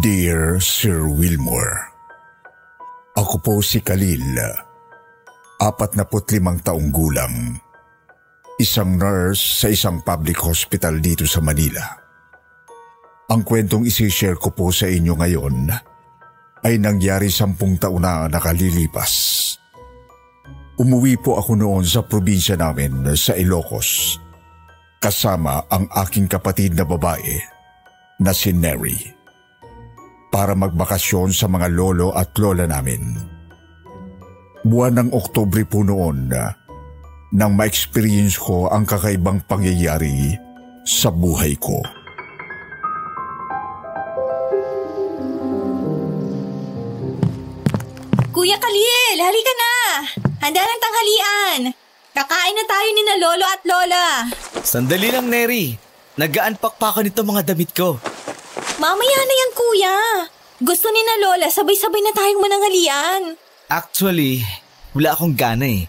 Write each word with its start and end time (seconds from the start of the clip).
Dear 0.00 0.56
Sir 0.64 1.12
Wilmore, 1.12 1.92
Ako 3.20 3.36
po 3.44 3.60
si 3.60 3.84
Khalil, 3.84 4.32
apat 5.60 5.92
na 5.92 6.08
limang 6.08 6.56
taong 6.64 6.88
gulang, 6.88 7.60
isang 8.56 8.96
nurse 8.96 9.60
sa 9.60 9.68
isang 9.68 10.00
public 10.00 10.40
hospital 10.40 10.96
dito 11.04 11.28
sa 11.28 11.44
Manila. 11.44 11.84
Ang 13.28 13.44
kwentong 13.44 13.84
isi-share 13.84 14.40
ko 14.40 14.56
po 14.56 14.72
sa 14.72 14.88
inyo 14.88 15.20
ngayon 15.20 15.68
ay 16.64 16.80
nangyari 16.80 17.28
sampung 17.28 17.76
taon 17.76 18.00
na 18.00 18.24
nakalilipas. 18.24 19.12
Umuwi 20.80 21.20
po 21.20 21.36
ako 21.36 21.60
noon 21.60 21.84
sa 21.84 22.00
probinsya 22.00 22.56
namin 22.56 23.04
sa 23.20 23.36
Ilocos 23.36 24.16
kasama 24.96 25.68
ang 25.68 25.92
aking 25.92 26.24
kapatid 26.24 26.72
na 26.72 26.88
babae 26.88 27.36
na 28.24 28.32
si 28.32 28.56
Neri 28.56 29.19
para 30.30 30.54
magbakasyon 30.54 31.34
sa 31.34 31.50
mga 31.50 31.68
lolo 31.74 32.14
at 32.14 32.30
lola 32.38 32.64
namin. 32.64 33.18
Buwan 34.62 35.02
ng 35.02 35.08
Oktobre 35.10 35.66
po 35.66 35.82
noon 35.82 36.30
nang 37.30 37.52
ma-experience 37.54 38.38
ko 38.38 38.70
ang 38.70 38.86
kakaibang 38.86 39.42
pangyayari 39.46 40.34
sa 40.86 41.10
buhay 41.10 41.54
ko. 41.58 41.78
Kuya 48.30 48.56
Khalil, 48.56 49.18
halika 49.18 49.52
na! 49.58 49.74
Handa 50.40 50.62
ng 50.62 50.80
tanghalian! 50.82 51.60
Kakain 52.10 52.54
na 52.58 52.64
tayo 52.66 52.88
ni 52.90 53.02
na 53.06 53.16
lolo 53.22 53.46
at 53.46 53.62
lola. 53.62 54.04
Sandali 54.66 55.08
lang, 55.14 55.30
Neri. 55.30 55.78
Nag-unpack 56.18 56.74
pa 56.76 56.90
ako 56.90 57.06
nito 57.06 57.22
mga 57.22 57.54
damit 57.54 57.70
ko. 57.70 57.96
Mamaya 58.80 59.18
na 59.28 59.34
yan, 59.36 59.52
kuya. 59.52 59.96
Gusto 60.64 60.88
ni 60.88 61.04
na 61.04 61.20
Lola, 61.20 61.52
sabay-sabay 61.52 62.00
na 62.00 62.16
tayong 62.16 62.40
mananghalian. 62.40 63.36
Actually, 63.68 64.40
wala 64.96 65.12
akong 65.12 65.36
gana 65.36 65.68
eh. 65.68 65.84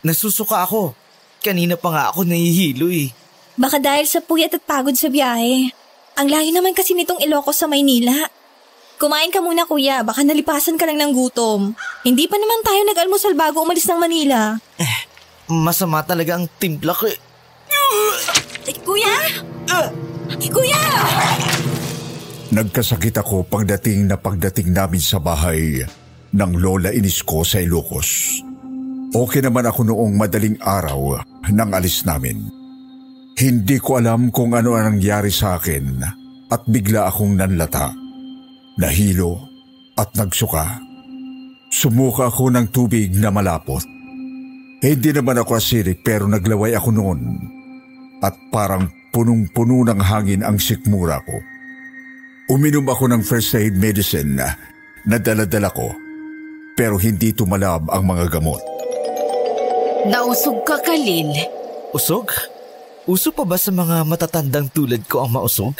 Nasusuka 0.00 0.64
ako. 0.64 0.96
Kanina 1.44 1.76
pa 1.76 1.92
nga 1.92 2.04
ako 2.08 2.24
nahihilo 2.24 2.88
eh. 2.88 3.12
Baka 3.60 3.76
dahil 3.76 4.08
sa 4.08 4.24
puyat 4.24 4.56
at 4.56 4.64
pagod 4.64 4.96
sa 4.96 5.12
biyahe. 5.12 5.68
Ang 6.16 6.28
layo 6.32 6.48
naman 6.48 6.72
kasi 6.72 6.96
nitong 6.96 7.20
Ilocos 7.20 7.60
sa 7.60 7.68
Maynila. 7.68 8.16
Kumain 8.96 9.28
ka 9.28 9.44
muna 9.44 9.68
kuya, 9.68 10.00
baka 10.00 10.24
nalipasan 10.24 10.80
ka 10.80 10.88
lang 10.88 10.96
ng 10.96 11.12
gutom. 11.12 11.76
Hindi 12.04 12.24
pa 12.24 12.40
naman 12.40 12.64
tayo 12.64 12.80
nag-almusal 12.88 13.36
bago 13.36 13.64
umalis 13.64 13.84
ng 13.88 14.00
Manila. 14.00 14.56
Eh, 14.80 14.96
masama 15.48 16.00
talaga 16.04 16.40
ang 16.40 16.48
timpla 16.56 16.96
ko 16.96 17.04
eh. 17.04 17.20
Ay, 18.64 18.76
kuya! 18.80 19.12
Uh, 19.72 19.88
kuya! 20.52 20.80
Nagkasakit 22.50 23.14
ako 23.14 23.46
pagdating 23.46 24.10
na 24.10 24.18
pagdating 24.18 24.74
namin 24.74 24.98
sa 24.98 25.22
bahay 25.22 25.86
ng 26.34 26.52
Lola 26.58 26.90
Inis 26.90 27.22
ko 27.22 27.46
sa 27.46 27.62
Ilocos. 27.62 28.42
Okay 29.14 29.38
naman 29.38 29.70
ako 29.70 29.86
noong 29.86 30.18
madaling 30.18 30.58
araw 30.58 31.22
nang 31.54 31.70
alis 31.70 32.02
namin. 32.02 32.50
Hindi 33.38 33.78
ko 33.78 34.02
alam 34.02 34.34
kung 34.34 34.58
ano 34.58 34.74
ang 34.74 34.98
nangyari 34.98 35.30
sa 35.30 35.62
akin 35.62 36.02
at 36.50 36.66
bigla 36.66 37.06
akong 37.06 37.38
nanlata. 37.38 37.94
Nahilo 38.82 39.46
at 39.94 40.10
nagsuka. 40.18 40.82
Sumuka 41.70 42.34
ako 42.34 42.50
ng 42.50 42.66
tubig 42.74 43.14
na 43.14 43.30
malapot. 43.30 43.86
Hindi 44.82 45.10
naman 45.14 45.38
ako 45.38 45.54
asirik 45.54 46.02
pero 46.02 46.26
naglaway 46.26 46.74
ako 46.74 46.90
noon 46.90 47.20
at 48.26 48.34
parang 48.50 48.90
punong-puno 49.14 49.86
ng 49.86 50.00
hangin 50.02 50.42
ang 50.42 50.58
sikmura 50.58 51.22
ko. 51.22 51.49
Uminom 52.50 52.82
ako 52.90 53.14
ng 53.14 53.22
first 53.22 53.54
aid 53.54 53.78
medicine 53.78 54.34
na, 54.34 54.58
na 55.06 55.22
dala 55.22 55.70
ko 55.70 55.94
pero 56.74 56.98
hindi 56.98 57.30
tumalab 57.30 57.92
ang 57.92 58.08
mga 58.08 58.26
gamot. 58.26 58.58
Nausog 60.08 60.64
ka, 60.66 60.80
Kalil. 60.82 61.30
Usog? 61.92 62.32
Uso 63.04 63.30
pa 63.30 63.44
ba 63.44 63.60
sa 63.60 63.68
mga 63.68 64.02
matatandang 64.02 64.72
tulad 64.72 65.04
ko 65.04 65.22
ang 65.22 65.36
mausog? 65.36 65.76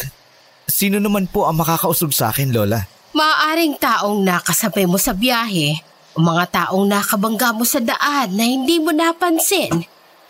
Sino 0.68 1.00
naman 1.00 1.24
po 1.26 1.48
ang 1.48 1.56
makakausog 1.56 2.12
sa 2.12 2.28
akin, 2.28 2.52
Lola? 2.52 2.84
Maaring 3.16 3.80
taong 3.80 4.22
nakasabay 4.22 4.86
mo 4.86 5.00
sa 5.00 5.16
biyahe 5.16 5.80
o 6.14 6.22
mga 6.22 6.44
taong 6.52 6.86
nakabangga 6.86 7.50
mo 7.50 7.64
sa 7.66 7.80
daan 7.82 8.36
na 8.36 8.44
hindi 8.44 8.76
mo 8.78 8.94
napansin. 8.94 9.72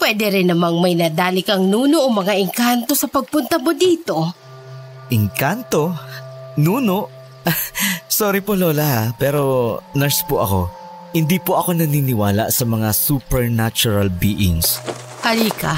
Pwede 0.00 0.32
rin 0.32 0.48
namang 0.48 0.80
may 0.80 0.96
nadali 0.96 1.44
kang 1.44 1.68
nuno 1.68 2.00
o 2.00 2.08
mga 2.08 2.32
engkanto 2.40 2.96
sa 2.96 3.10
pagpunta 3.10 3.60
mo 3.60 3.76
dito. 3.76 4.16
Engkanto? 5.10 6.09
Nuno? 6.60 7.08
Sorry 8.20 8.44
po 8.44 8.52
Lola 8.52 9.16
pero 9.16 9.80
nurse 9.96 10.20
po 10.28 10.44
ako. 10.44 10.60
Hindi 11.10 11.42
po 11.42 11.58
ako 11.58 11.74
naniniwala 11.74 12.52
sa 12.54 12.62
mga 12.68 12.94
supernatural 12.94 14.12
beings. 14.12 14.78
Halika, 15.26 15.74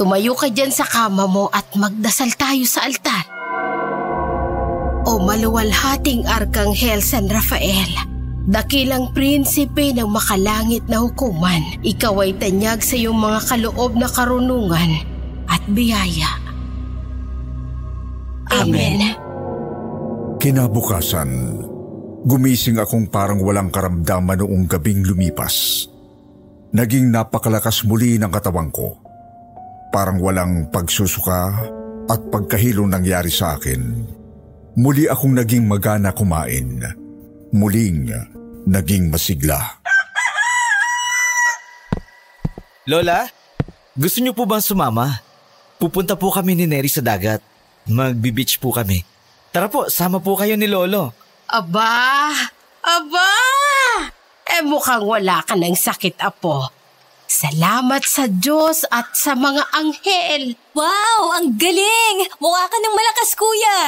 tumayo 0.00 0.32
ka 0.32 0.48
dyan 0.48 0.72
sa 0.72 0.88
kama 0.88 1.28
mo 1.28 1.52
at 1.52 1.68
magdasal 1.76 2.32
tayo 2.32 2.64
sa 2.64 2.88
altar. 2.88 3.28
O 5.04 5.20
maluwalhating 5.20 6.24
Arkanghel 6.24 7.04
San 7.04 7.28
Rafael, 7.28 7.92
dakilang 8.48 9.12
prinsipe 9.12 9.92
ng 9.92 10.08
makalangit 10.08 10.88
na 10.88 11.04
hukuman, 11.04 11.60
ikaw 11.84 12.24
ay 12.24 12.32
tanyag 12.40 12.80
sa 12.80 12.96
iyong 12.96 13.20
mga 13.20 13.40
kaloob 13.44 13.92
na 14.00 14.08
karunungan 14.08 15.04
at 15.44 15.60
biyaya. 15.68 16.40
Amen. 18.48 18.96
Amen. 18.96 19.23
Kinabukasan, 20.44 21.56
gumising 22.28 22.76
akong 22.76 23.08
parang 23.08 23.40
walang 23.40 23.72
karamdaman 23.72 24.44
noong 24.44 24.68
gabing 24.68 25.00
lumipas. 25.00 25.88
Naging 26.68 27.08
napakalakas 27.08 27.80
muli 27.88 28.20
ng 28.20 28.28
katawan 28.28 28.68
ko. 28.68 28.92
Parang 29.88 30.20
walang 30.20 30.68
pagsusuka 30.68 31.48
at 32.12 32.20
pagkahilong 32.28 32.92
nangyari 32.92 33.32
sa 33.32 33.56
akin. 33.56 34.04
Muli 34.76 35.08
akong 35.08 35.32
naging 35.32 35.64
magana 35.64 36.12
kumain. 36.12 36.76
Muling 37.56 38.12
naging 38.68 39.08
masigla. 39.08 39.80
Lola, 42.84 43.24
gusto 43.96 44.20
niyo 44.20 44.36
po 44.36 44.44
bang 44.44 44.60
sumama? 44.60 45.24
Pupunta 45.80 46.20
po 46.20 46.28
kami 46.28 46.52
ni 46.52 46.68
Neri 46.68 46.92
sa 46.92 47.00
dagat. 47.00 47.40
Magbi-beach 47.88 48.60
po 48.60 48.76
kami. 48.76 49.13
Tara 49.54 49.70
po, 49.70 49.86
sama 49.86 50.18
po 50.18 50.34
kayo 50.34 50.58
ni 50.58 50.66
Lolo. 50.66 51.14
Aba! 51.46 52.34
Aba! 52.82 53.30
Eh 54.50 54.66
mukhang 54.66 55.06
wala 55.06 55.46
ka 55.46 55.54
ng 55.54 55.78
sakit, 55.78 56.18
Apo. 56.18 56.66
Salamat 57.30 58.02
sa 58.02 58.26
Diyos 58.26 58.82
at 58.90 59.14
sa 59.14 59.38
mga 59.38 59.62
anghel. 59.70 60.58
Wow! 60.74 61.38
Ang 61.38 61.54
galing! 61.54 62.26
Mukha 62.42 62.66
ka 62.66 62.76
ng 62.82 62.94
malakas, 62.98 63.30
kuya! 63.38 63.78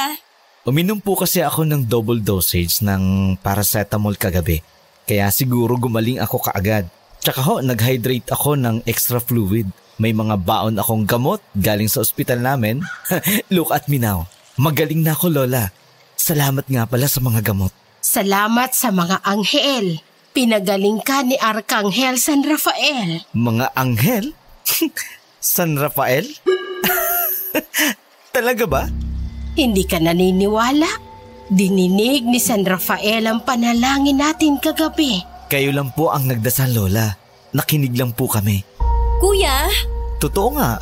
Uminom 0.63 1.03
po 1.03 1.19
kasi 1.19 1.43
ako 1.43 1.67
ng 1.67 1.83
double 1.83 2.23
dosage 2.23 2.79
ng 2.79 3.35
paracetamol 3.43 4.15
kagabi. 4.15 4.63
Kaya 5.03 5.27
siguro 5.35 5.75
gumaling 5.75 6.23
ako 6.23 6.47
kaagad. 6.47 6.87
Tsaka 7.19 7.43
ho, 7.43 7.59
nag-hydrate 7.59 8.31
ako 8.31 8.55
ng 8.55 8.87
extra 8.87 9.19
fluid. 9.19 9.67
May 9.99 10.15
mga 10.15 10.39
baon 10.47 10.79
akong 10.79 11.03
gamot 11.03 11.43
galing 11.59 11.91
sa 11.91 11.99
ospital 11.99 12.39
namin. 12.39 12.79
Look 13.51 13.75
at 13.75 13.91
me 13.91 13.99
now. 13.99 14.31
Magaling 14.57 15.05
na 15.05 15.13
ako, 15.13 15.29
Lola. 15.29 15.69
Salamat 16.17 16.65
nga 16.65 16.89
pala 16.89 17.05
sa 17.05 17.21
mga 17.21 17.45
gamot. 17.45 17.69
Salamat 18.01 18.73
sa 18.73 18.89
mga 18.89 19.21
anghel. 19.21 20.01
Pinagaling 20.33 20.97
ka 21.05 21.21
ni 21.21 21.37
Arkanghel 21.37 22.17
San 22.17 22.41
Rafael. 22.41 23.21
Mga 23.37 23.65
anghel? 23.77 24.33
San 25.37 25.77
Rafael? 25.77 26.25
Talaga 28.35 28.65
ba? 28.65 28.83
Hindi 29.53 29.85
ka 29.85 30.01
naniniwala? 30.01 30.89
Dininig 31.53 32.25
ni 32.25 32.41
San 32.41 32.65
Rafael 32.65 33.29
ang 33.29 33.45
panalangin 33.45 34.17
natin 34.17 34.57
kagabi. 34.57 35.21
Kayo 35.47 35.69
lang 35.69 35.93
po 35.93 36.09
ang 36.09 36.25
nagdasal, 36.25 36.73
Lola. 36.73 37.13
Nakinig 37.53 37.93
lang 37.93 38.11
po 38.11 38.25
kami. 38.25 38.65
Kuya? 39.21 39.69
Totoo 40.17 40.49
nga. 40.57 40.81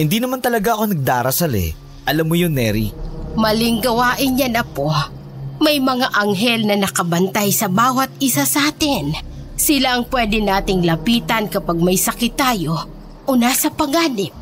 Hindi 0.00 0.18
naman 0.18 0.40
talaga 0.40 0.74
ako 0.76 0.96
nagdarasal 0.96 1.52
eh. 1.52 1.76
Alam 2.08 2.32
mo 2.32 2.34
yun, 2.34 2.56
Neri. 2.56 3.09
Maling 3.38 3.78
gawain 3.78 4.34
yan, 4.34 4.58
Apo. 4.58 4.90
May 5.60 5.78
mga 5.78 6.10
anghel 6.16 6.66
na 6.66 6.74
nakabantay 6.74 7.54
sa 7.54 7.70
bawat 7.70 8.10
isa 8.18 8.42
sa 8.42 8.72
atin. 8.72 9.14
Sila 9.54 9.94
ang 9.94 10.08
pwede 10.08 10.40
nating 10.40 10.88
lapitan 10.88 11.46
kapag 11.46 11.78
may 11.78 11.94
sakit 11.94 12.32
tayo 12.32 12.74
o 13.28 13.36
nasa 13.36 13.68
panganib. 13.68 14.32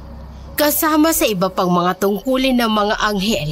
Kasama 0.55 1.11
sa 1.13 1.27
iba 1.27 1.51
pang 1.51 1.69
mga 1.69 1.99
tungkulin 2.01 2.57
ng 2.57 2.71
mga 2.71 2.97
anghel, 3.03 3.51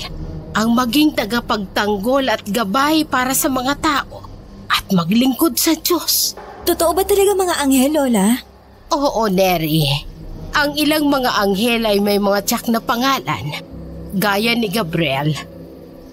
ang 0.56 0.72
maging 0.72 1.12
tagapagtanggol 1.12 2.32
at 2.32 2.42
gabay 2.46 3.04
para 3.04 3.36
sa 3.36 3.52
mga 3.52 3.74
tao 3.82 4.24
at 4.72 4.88
maglingkod 4.88 5.58
sa 5.58 5.76
Diyos. 5.76 6.32
Totoo 6.64 6.96
ba 6.96 7.04
talaga 7.04 7.36
mga 7.36 7.60
anghel, 7.60 7.92
Lola? 7.92 8.40
Oo, 8.94 9.28
Neri. 9.28 9.84
Ang 10.56 10.80
ilang 10.80 11.12
mga 11.12 11.30
anghel 11.44 11.82
ay 11.84 11.98
may 12.00 12.16
mga 12.16 12.40
tsak 12.46 12.72
na 12.72 12.80
pangalan. 12.80 13.75
Gaya 14.16 14.56
ni 14.56 14.72
Gabriel, 14.72 15.36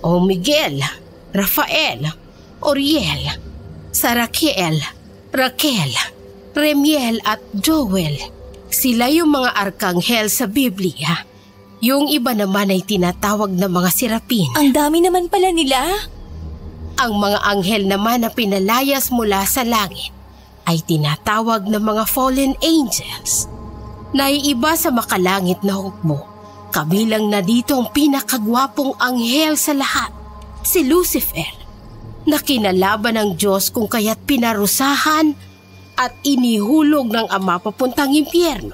o 0.04 0.20
Miguel, 0.20 0.84
Rafael, 1.32 2.04
Oriel, 2.60 3.32
Sarakiel, 3.96 4.76
Raquel, 5.32 5.96
Remiel 6.52 7.24
at 7.24 7.40
Joel. 7.56 8.20
Sila 8.68 9.08
yung 9.08 9.32
mga 9.32 9.56
arkanghel 9.56 10.28
sa 10.28 10.52
Biblia. 10.52 11.24
Yung 11.80 12.12
iba 12.12 12.36
naman 12.36 12.76
ay 12.76 12.84
tinatawag 12.84 13.56
na 13.56 13.72
mga 13.72 13.88
sirapin. 13.96 14.52
Ang 14.60 14.76
dami 14.76 15.00
naman 15.00 15.32
pala 15.32 15.56
nila. 15.56 15.80
Ang 17.00 17.24
mga 17.24 17.40
anghel 17.40 17.88
naman 17.88 18.28
na 18.28 18.30
pinalayas 18.36 19.16
mula 19.16 19.48
sa 19.48 19.64
langit 19.64 20.12
ay 20.68 20.84
tinatawag 20.84 21.72
na 21.72 21.80
mga 21.80 22.04
fallen 22.08 22.52
angels. 22.60 23.48
Naiiba 24.12 24.76
sa 24.76 24.92
makalangit 24.92 25.64
na 25.64 25.80
hukbo. 25.80 26.33
Kabilang 26.74 27.30
na 27.30 27.46
dito 27.46 27.78
ang 27.78 27.94
pinakagwapong 27.94 28.98
anghel 28.98 29.54
sa 29.54 29.78
lahat, 29.78 30.10
si 30.66 30.82
Lucifer, 30.82 31.46
na 32.26 32.42
kinalaban 32.42 33.14
ng 33.14 33.38
Diyos 33.38 33.70
kung 33.70 33.86
kaya't 33.86 34.26
pinarusahan 34.26 35.38
at 35.94 36.18
inihulog 36.26 37.14
ng 37.14 37.30
Ama 37.30 37.62
papuntang 37.62 38.18
impyerno. 38.18 38.74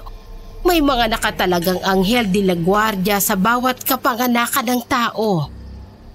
May 0.64 0.80
mga 0.80 1.12
nakatalagang 1.12 1.84
anghel 1.84 2.24
de 2.32 2.40
la 2.40 2.56
guardia 2.56 3.20
sa 3.20 3.36
bawat 3.36 3.84
kapanganakan 3.84 4.66
ng 4.72 4.80
tao. 4.88 5.52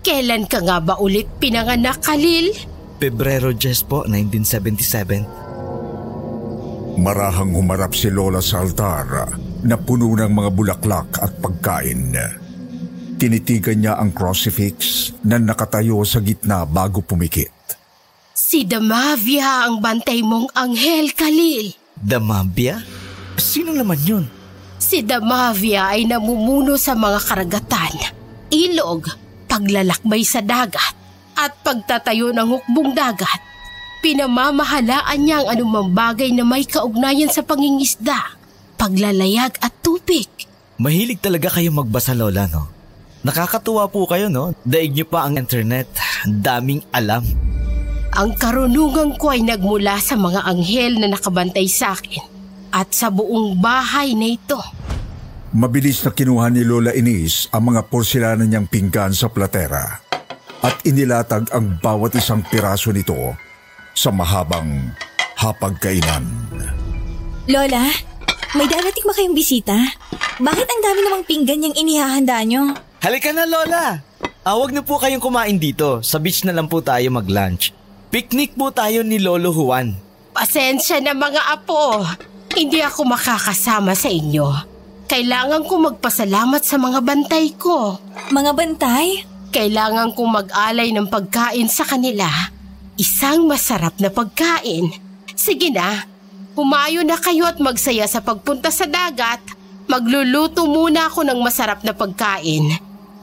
Kailan 0.02 0.50
ka 0.50 0.66
nga 0.66 0.82
ba 0.82 0.98
ulit 0.98 1.30
pinanganak, 1.38 2.02
Khalil? 2.02 2.50
Pebrero 2.98 3.54
10 3.54 3.86
po, 3.86 4.10
1977. 4.10 6.98
Marahang 6.98 7.54
humarap 7.54 7.94
si 7.94 8.10
Lola 8.10 8.42
sa 8.42 8.66
altar 8.66 9.45
na 9.66 9.82
puno 9.82 10.14
ng 10.14 10.30
mga 10.30 10.50
bulaklak 10.54 11.10
at 11.18 11.34
pagkain. 11.42 12.14
Tinitigan 13.18 13.82
niya 13.82 13.94
ang 13.98 14.14
crucifix 14.14 15.10
na 15.26 15.42
nakatayo 15.42 16.06
sa 16.06 16.22
gitna 16.22 16.70
bago 16.70 17.02
pumikit. 17.02 17.52
Si 18.36 18.62
Damavia 18.62 19.66
ang 19.66 19.82
bantay 19.82 20.22
mong 20.22 20.54
anghel, 20.54 21.10
Khalil. 21.18 21.74
Damabia? 21.98 22.78
Sino 23.40 23.74
naman 23.74 23.98
yun? 24.06 24.26
Si 24.78 25.02
Damavia 25.02 25.96
ay 25.96 26.06
namumuno 26.06 26.76
sa 26.78 26.94
mga 26.94 27.20
karagatan, 27.26 27.96
ilog, 28.52 29.08
paglalakbay 29.48 30.22
sa 30.22 30.44
dagat, 30.44 30.94
at 31.40 31.56
pagtatayo 31.64 32.36
ng 32.36 32.48
hukbong 32.48 32.92
dagat. 32.92 33.40
Pinamamahalaan 34.04 35.20
niya 35.24 35.42
ang 35.42 35.48
anumang 35.56 35.90
bagay 35.96 36.30
na 36.36 36.44
may 36.46 36.68
kaugnayan 36.68 37.32
sa 37.32 37.42
pangingisda, 37.42 38.35
paglalayag 38.76 39.58
at 39.60 39.74
tubig. 39.82 40.28
Mahilig 40.76 41.24
talaga 41.24 41.52
kayo 41.56 41.72
magbasa, 41.72 42.12
Lola, 42.12 42.48
no? 42.52 42.68
Nakakatuwa 43.26 43.90
po 43.90 44.06
kayo, 44.06 44.30
no? 44.30 44.54
Daig 44.62 44.94
niyo 44.94 45.10
pa 45.10 45.26
ang 45.26 45.40
internet. 45.40 45.90
Daming 46.28 46.86
alam. 46.94 47.26
Ang 48.16 48.32
karunungan 48.38 49.18
ko 49.18 49.34
ay 49.34 49.42
nagmula 49.44 50.00
sa 50.00 50.16
mga 50.16 50.46
anghel 50.46 51.02
na 51.02 51.12
nakabantay 51.12 51.68
sa 51.68 51.98
akin 51.98 52.24
at 52.72 52.92
sa 52.92 53.12
buong 53.12 53.60
bahay 53.60 54.16
na 54.16 54.36
ito. 54.36 54.60
Mabilis 55.56 56.04
na 56.04 56.12
kinuha 56.12 56.52
ni 56.52 56.68
Lola 56.68 56.92
Inis 56.92 57.48
ang 57.52 57.72
mga 57.72 57.88
porselanan 57.88 58.48
niyang 58.48 58.68
pinggan 58.68 59.16
sa 59.16 59.32
platera 59.32 60.04
at 60.60 60.76
inilatag 60.84 61.48
ang 61.56 61.80
bawat 61.80 62.20
isang 62.20 62.44
piraso 62.44 62.92
nito 62.92 63.16
sa 63.96 64.12
mahabang 64.12 64.92
hapagkainan. 65.40 66.24
Lola, 67.46 67.88
may 68.56 68.68
darating 68.72 69.04
ba 69.04 69.14
kayong 69.14 69.36
bisita? 69.36 69.76
Bakit 70.40 70.68
ang 70.68 70.82
dami 70.82 71.00
namang 71.04 71.28
pinggan 71.28 71.66
yung 71.68 71.76
inihahanda 71.76 72.40
nyo? 72.48 72.72
Halika 73.04 73.36
na, 73.36 73.44
Lola! 73.44 74.00
Awag 74.48 74.72
na 74.72 74.82
po 74.82 74.96
kayong 74.96 75.20
kumain 75.20 75.60
dito. 75.60 76.00
Sa 76.00 76.18
beach 76.18 76.48
na 76.48 76.56
lang 76.56 76.72
po 76.72 76.80
tayo 76.80 77.04
mag-lunch. 77.12 77.76
Picnic 78.14 78.56
po 78.56 78.72
tayo 78.72 79.04
ni 79.04 79.20
Lolo 79.20 79.52
Juan. 79.52 79.98
Pasensya 80.32 81.04
na 81.04 81.12
mga 81.12 81.52
apo. 81.52 82.00
Hindi 82.56 82.80
ako 82.80 83.04
makakasama 83.12 83.92
sa 83.92 84.08
inyo. 84.08 84.48
Kailangan 85.06 85.68
ko 85.68 85.92
magpasalamat 85.92 86.64
sa 86.64 86.80
mga 86.80 87.00
bantay 87.04 87.52
ko. 87.60 88.00
Mga 88.32 88.52
bantay? 88.56 89.08
Kailangan 89.52 90.16
kong 90.16 90.32
mag-alay 90.32 90.96
ng 90.96 91.12
pagkain 91.12 91.68
sa 91.68 91.84
kanila. 91.84 92.28
Isang 92.96 93.50
masarap 93.50 94.00
na 94.00 94.08
pagkain. 94.08 94.92
Sige 95.36 95.70
na, 95.70 96.08
humayo 96.56 97.04
na 97.04 97.20
kayo 97.20 97.46
at 97.46 97.60
magsaya 97.60 98.08
sa 98.08 98.24
pagpunta 98.24 98.72
sa 98.72 98.88
dagat. 98.88 99.44
Magluluto 99.86 100.66
muna 100.66 101.06
ako 101.12 101.22
ng 101.28 101.40
masarap 101.46 101.86
na 101.86 101.94
pagkain. 101.94 102.74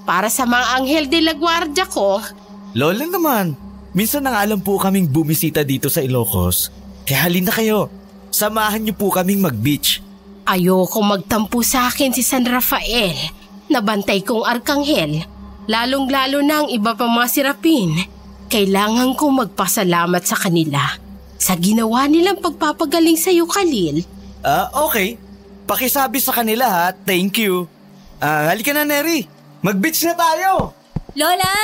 Para 0.06 0.31
sa 0.31 0.46
mga 0.46 0.79
anghel 0.79 1.05
de 1.11 1.20
la 1.25 1.34
guardia 1.34 1.88
ko, 1.90 2.23
Lola 2.73 3.05
naman, 3.05 3.52
minsan 3.93 4.25
nang 4.25 4.32
alam 4.32 4.56
po 4.62 4.81
kaming 4.81 5.05
bumisita 5.05 5.61
dito 5.61 5.93
sa 5.93 6.00
Ilocos. 6.00 6.73
Kaya 7.05 7.29
halina 7.29 7.52
kayo. 7.52 7.93
Samahan 8.32 8.81
niyo 8.81 8.96
po 8.96 9.12
kaming 9.12 9.44
mag-beach. 9.44 10.00
ayoko 10.49 11.05
magtampo 11.05 11.61
sa 11.61 11.87
akin 11.93 12.17
si 12.17 12.25
San 12.25 12.49
Rafael. 12.49 13.14
Nabantay 13.69 14.25
kong 14.25 14.43
arkanghel. 14.49 15.23
Lalong-lalo 15.69 16.40
na 16.43 16.64
ang 16.64 16.69
iba 16.73 16.96
pang 16.96 17.12
mga 17.12 17.29
sirapin. 17.31 17.93
Kailangan 18.49 19.14
kong 19.14 19.46
magpasalamat 19.46 20.23
sa 20.25 20.37
kanila. 20.37 20.81
Sa 21.43 21.59
ginawa 21.59 22.06
nilang 22.06 22.39
pagpapagaling 22.39 23.19
sa 23.19 23.35
iyo, 23.35 23.50
Khalil. 23.50 24.06
Ah, 24.47 24.71
okay. 24.87 25.19
Pakisabi 25.67 26.23
sa 26.23 26.31
kanila 26.31 26.71
ha. 26.71 26.87
Thank 26.94 27.43
you. 27.43 27.67
Ah, 28.22 28.55
halika 28.55 28.70
na, 28.70 28.87
Neri. 28.87 29.27
Mag-beach 29.58 30.06
na 30.06 30.15
tayo. 30.15 30.70
Lola, 31.19 31.55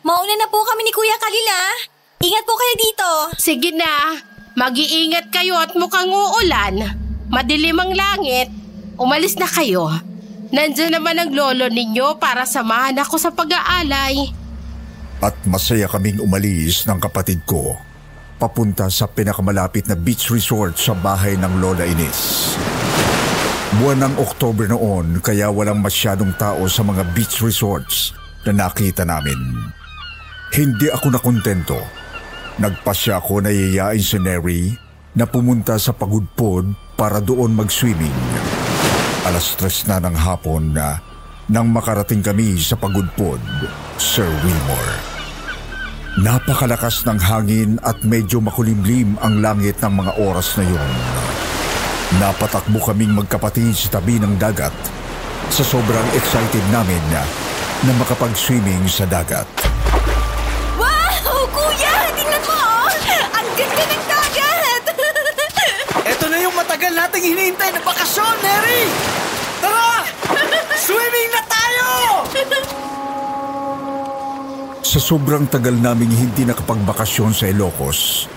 mauna 0.00 0.34
na 0.40 0.48
po 0.48 0.64
kami 0.64 0.88
ni 0.88 0.92
Kuya 0.92 1.20
Kalila. 1.20 1.60
Ingat 2.24 2.44
po 2.48 2.56
kayo 2.56 2.74
dito. 2.80 3.10
Sige 3.36 3.76
na, 3.76 4.16
mag-iingat 4.56 5.28
kayo 5.28 5.60
at 5.60 5.76
mukhang 5.76 6.08
uulan. 6.08 6.96
Madilim 7.28 7.76
ang 7.76 7.92
langit. 7.92 8.48
Umalis 8.96 9.36
na 9.36 9.44
kayo. 9.44 9.92
Nandiyan 10.48 10.96
naman 10.96 11.20
ang 11.20 11.36
lolo 11.36 11.68
ninyo 11.68 12.16
para 12.16 12.48
samahan 12.48 12.96
ako 13.04 13.20
sa 13.20 13.28
pag-aalay. 13.36 14.32
At 15.20 15.36
masaya 15.44 15.92
kaming 15.92 16.24
umalis 16.24 16.88
ng 16.88 16.96
kapatid 17.04 17.44
ko 17.44 17.76
papunta 18.36 18.92
sa 18.92 19.08
pinakamalapit 19.08 19.88
na 19.88 19.96
beach 19.96 20.28
resort 20.28 20.76
sa 20.76 20.92
bahay 20.92 21.34
ng 21.40 21.60
Lola 21.60 21.88
Ines. 21.88 22.52
Buwan 23.80 24.08
ng 24.08 24.14
Oktober 24.22 24.70
noon 24.70 25.20
kaya 25.20 25.50
walang 25.50 25.82
masyadong 25.82 26.32
tao 26.38 26.64
sa 26.70 26.80
mga 26.84 27.02
beach 27.12 27.42
resorts 27.42 28.14
na 28.46 28.68
nakita 28.68 29.02
namin. 29.02 29.36
Hindi 30.54 30.88
ako 30.88 31.12
nakontento. 31.12 31.76
Nagpasya 32.56 33.20
ako 33.20 33.44
na 33.44 33.50
yayain 33.52 34.00
si 34.00 34.16
Neri 34.16 34.72
na 35.16 35.28
pumunta 35.28 35.76
sa 35.76 35.92
pagudpod 35.92 36.96
para 36.96 37.20
doon 37.20 37.52
mag-swimming. 37.52 38.14
Alas 39.28 39.58
tres 39.58 39.84
na 39.84 40.00
ng 40.00 40.14
hapon 40.14 40.72
na 40.72 41.00
nang 41.50 41.68
makarating 41.68 42.22
kami 42.22 42.56
sa 42.58 42.78
pagudpod, 42.78 43.38
Sir 43.98 44.26
Wilmore. 44.44 45.15
Napakalakas 46.16 47.04
ng 47.04 47.20
hangin 47.20 47.76
at 47.84 48.00
medyo 48.00 48.40
makulimlim 48.40 49.20
ang 49.20 49.44
langit 49.44 49.76
ng 49.84 50.00
mga 50.00 50.16
oras 50.16 50.56
na 50.56 50.64
yun. 50.64 50.90
Napatakbo 52.16 52.80
kaming 52.80 53.12
magkapatid 53.12 53.76
sa 53.76 54.00
tabi 54.00 54.16
ng 54.16 54.40
dagat 54.40 54.72
sa 55.52 55.60
sobrang 55.60 56.08
excited 56.16 56.64
namin 56.72 56.96
na, 57.12 57.20
na 57.84 57.92
makapag-swimming 58.00 58.88
sa 58.88 59.04
dagat. 59.04 59.44
Wow! 60.80 61.52
Kuya! 61.52 62.08
Tingnan 62.16 62.42
mo! 62.48 62.64
oh! 62.64 62.88
Ang 63.36 63.48
ganda 63.52 63.84
ng 63.84 64.04
dagat! 64.08 64.84
Ito 66.16 66.24
na 66.32 66.40
yung 66.40 66.56
matagal 66.56 66.96
nating 66.96 67.24
hinihintay 67.28 67.76
na 67.76 67.84
bakasyon, 67.84 68.36
Neri! 68.40 68.88
Tara! 69.60 70.00
Swimming 70.88 71.28
na 71.28 71.42
tayo! 71.44 71.88
Sa 74.86 75.02
sobrang 75.02 75.50
tagal 75.50 75.74
naming 75.74 76.14
hindi 76.14 76.46
nakapagbakasyon 76.46 77.34
sa 77.34 77.50
Ilocos, 77.50 78.30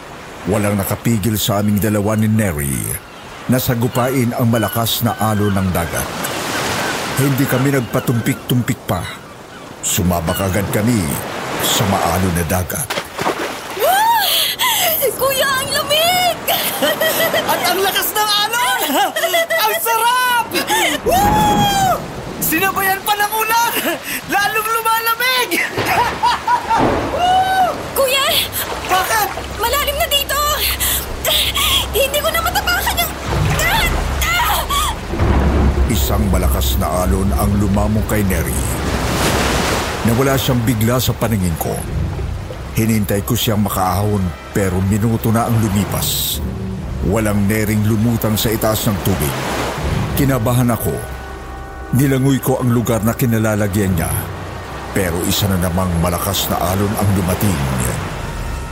walang 0.49 0.81
nakapigil 0.81 1.37
sa 1.37 1.61
aming 1.61 1.77
dalawa 1.77 2.17
ni 2.17 2.25
Neri 2.25 3.05
Nasagupain 3.53 4.33
ang 4.33 4.49
malakas 4.49 5.05
na 5.05 5.13
alon 5.21 5.53
ng 5.53 5.69
dagat. 5.69 6.09
Hindi 7.21 7.45
kami 7.45 7.69
nagpatumpik-tumpik 7.77 8.81
pa. 8.89 9.05
Sumabak 9.85 10.41
agad 10.41 10.65
kami 10.73 11.05
sa 11.61 11.85
maalon 11.85 12.33
na 12.33 12.45
dagat. 12.49 12.89
Kuya, 15.21 15.49
ang 15.53 15.69
lamig! 15.69 16.39
At 17.45 17.61
ang 17.61 17.77
lakas 17.77 18.09
ng 18.09 18.29
alon! 18.41 18.79
ang 19.69 19.75
sarap! 19.85 20.45
Woo! 21.05 21.88
Sinabayan 22.49 22.97
pa 23.05 23.13
ng 23.13 23.33
ulan! 23.45 23.73
Lalong 24.33 24.69
lumalamig! 24.73 25.49
Kuya! 27.97 28.25
Bakit? 28.89 29.29
Malalim 29.61 29.93
na 30.01 30.07
dito! 30.09 30.39
Hindi 31.93 32.17
ko 32.17 32.29
na 32.33 32.41
matapakan 32.41 32.95
yung... 32.97 33.13
Isang 35.93 36.25
malakas 36.33 36.73
na 36.81 37.05
alon 37.05 37.29
ang 37.37 37.53
lumamong 37.61 38.05
kay 38.09 38.25
Neri. 38.25 38.57
Nawala 40.09 40.33
siyang 40.33 40.65
bigla 40.65 40.97
sa 40.97 41.13
paningin 41.13 41.53
ko. 41.61 41.77
Hinintay 42.73 43.21
ko 43.29 43.37
siyang 43.37 43.61
makaahon 43.61 44.25
pero 44.57 44.81
minuto 44.89 45.29
na 45.29 45.45
ang 45.45 45.53
lumipas. 45.61 46.41
Walang 47.13 47.45
nering 47.45 47.85
lumutang 47.85 48.33
sa 48.33 48.49
itaas 48.49 48.89
ng 48.89 48.97
tubig. 49.05 49.33
Kinabahan 50.17 50.73
ako. 50.73 51.18
Nilangoy 51.89 52.37
ko 52.37 52.61
ang 52.61 52.69
lugar 52.69 53.01
na 53.01 53.17
kinalalagyan 53.17 53.89
niya. 53.97 54.13
Pero 54.93 55.17
isa 55.25 55.49
na 55.49 55.57
namang 55.57 55.89
malakas 56.05 56.45
na 56.45 56.61
alon 56.61 56.93
ang 57.01 57.09
dumating. 57.17 57.61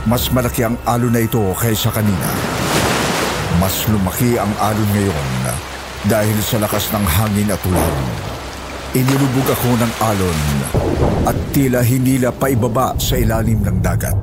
Mas 0.06 0.30
malaki 0.30 0.62
ang 0.62 0.78
alon 0.86 1.10
na 1.10 1.26
ito 1.26 1.42
kaysa 1.58 1.90
kanina. 1.90 2.30
Mas 3.58 3.90
lumaki 3.90 4.38
ang 4.38 4.54
alon 4.62 4.86
ngayon 4.94 5.30
dahil 6.06 6.38
sa 6.46 6.62
lakas 6.62 6.94
ng 6.94 7.02
hangin 7.02 7.50
at 7.50 7.62
ulan. 7.66 7.96
Inilubog 8.94 9.50
ako 9.50 9.70
ng 9.82 9.92
alon 9.98 10.38
at 11.26 11.36
tila 11.50 11.82
hinila 11.82 12.30
pa 12.30 12.54
ibaba 12.54 12.94
sa 13.02 13.18
ilalim 13.18 13.66
ng 13.66 13.82
dagat. 13.82 14.14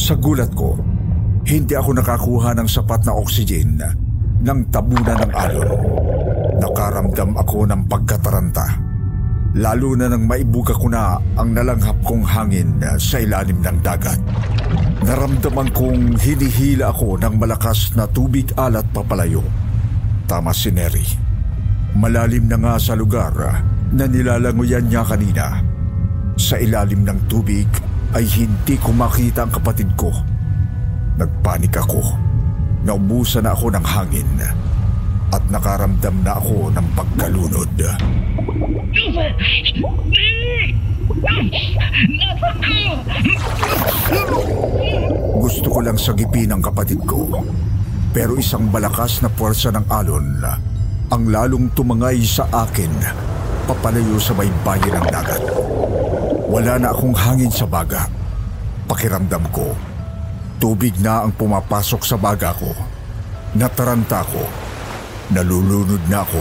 Sa 0.00 0.16
gulat 0.16 0.48
ko, 0.56 0.80
hindi 1.44 1.76
ako 1.76 2.00
nakakuha 2.00 2.56
ng 2.56 2.68
sapat 2.72 3.04
na 3.04 3.12
oxygen 3.12 3.76
ng 4.40 4.58
tabunan 4.72 5.28
ng 5.28 5.32
alon. 5.36 6.17
Nakaramdam 6.58 7.38
ako 7.38 7.70
ng 7.70 7.86
pagkataranta. 7.86 8.66
Lalo 9.54 9.94
na 9.94 10.10
nang 10.10 10.26
maibuga 10.26 10.74
ko 10.74 10.90
na 10.90 11.14
ang 11.38 11.54
nalanghap 11.54 12.02
kong 12.02 12.26
hangin 12.26 12.82
sa 12.98 13.22
ilalim 13.22 13.62
ng 13.62 13.78
dagat. 13.78 14.18
Naramdaman 15.06 15.70
kong 15.70 16.18
hinihila 16.18 16.90
ako 16.90 17.16
ng 17.22 17.38
malakas 17.38 17.94
na 17.94 18.10
tubig 18.10 18.50
alat 18.58 18.84
papalayo. 18.90 19.40
Tama 20.26 20.50
si 20.50 20.74
Neri. 20.74 21.06
Malalim 21.96 22.50
na 22.50 22.58
nga 22.60 22.74
sa 22.76 22.92
lugar 22.98 23.32
na 23.94 24.04
nilalangoyan 24.04 24.84
niya 24.90 25.06
kanina. 25.06 25.62
Sa 26.36 26.58
ilalim 26.58 27.06
ng 27.06 27.30
tubig 27.30 27.70
ay 28.12 28.26
hindi 28.26 28.76
ko 28.76 28.90
makita 28.92 29.46
ang 29.46 29.52
kapatid 29.54 29.94
ko. 29.94 30.10
Nagpanik 31.16 31.78
ako. 31.78 32.02
Naubusan 32.82 33.46
na 33.46 33.54
ako 33.54 33.74
ng 33.74 33.86
hangin 33.86 34.28
at 35.32 35.42
nakaramdam 35.52 36.16
na 36.24 36.36
ako 36.36 36.72
ng 36.72 36.86
pagkalunod. 36.96 37.74
Gusto 45.38 45.66
ko 45.68 45.78
lang 45.84 45.98
sagipin 46.00 46.52
ang 46.52 46.62
kapatid 46.64 47.00
ko. 47.04 47.44
Pero 48.08 48.40
isang 48.40 48.72
malakas 48.72 49.20
na 49.20 49.28
puwersa 49.28 49.68
ng 49.74 49.86
alon 49.92 50.40
ang 51.08 51.22
lalong 51.28 51.72
tumangay 51.72 52.20
sa 52.24 52.44
akin 52.52 52.92
papalayo 53.68 54.16
sa 54.16 54.32
may 54.32 54.48
bayan 54.64 54.96
ng 54.96 55.06
dagat. 55.12 55.44
Wala 56.48 56.80
na 56.80 56.88
akong 56.88 57.12
hangin 57.12 57.52
sa 57.52 57.68
baga. 57.68 58.08
Pakiramdam 58.88 59.44
ko, 59.52 59.76
tubig 60.56 60.96
na 61.04 61.28
ang 61.28 61.36
pumapasok 61.36 62.00
sa 62.00 62.16
baga 62.16 62.56
ko. 62.56 62.72
Nataranta 63.52 64.24
ko. 64.24 64.67
Nalulunod 65.28 66.00
na 66.08 66.24
ako. 66.24 66.40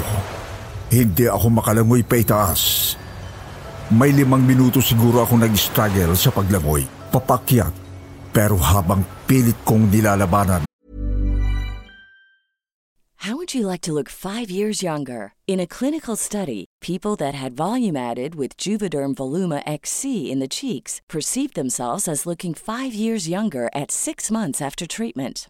Hindi 0.88 1.28
ako 1.28 1.46
makalangoy 1.52 2.08
pa 2.08 2.16
itaas. 2.16 2.96
May 3.92 4.16
limang 4.16 4.44
minuto 4.44 4.80
siguro 4.80 5.24
ako 5.24 5.40
nag-struggle 5.44 6.16
sa 6.16 6.32
paglangoy, 6.32 6.88
papakyat. 7.12 7.76
Pero 8.32 8.56
habang 8.60 9.04
pilit 9.28 9.60
kong 9.68 9.92
nilalabanan 9.92 10.68
How 13.28 13.36
would 13.36 13.54
you 13.54 13.68
like 13.68 13.82
to 13.82 13.92
look 13.92 14.08
five 14.08 14.50
years 14.50 14.82
younger? 14.82 15.34
In 15.48 15.60
a 15.60 15.68
clinical 15.68 16.16
study, 16.16 16.64
people 16.80 17.18
that 17.18 17.36
had 17.36 17.58
volume 17.58 17.98
added 17.98 18.36
with 18.36 18.56
Juvederm 18.56 19.16
Voluma 19.16 19.62
XC 19.66 20.32
in 20.32 20.40
the 20.40 20.48
cheeks 20.48 21.02
perceived 21.10 21.56
themselves 21.56 22.08
as 22.08 22.26
looking 22.26 22.54
five 22.54 22.94
years 22.94 23.28
younger 23.28 23.68
at 23.76 23.92
six 23.92 24.32
months 24.32 24.62
after 24.62 24.88
treatment. 24.88 25.50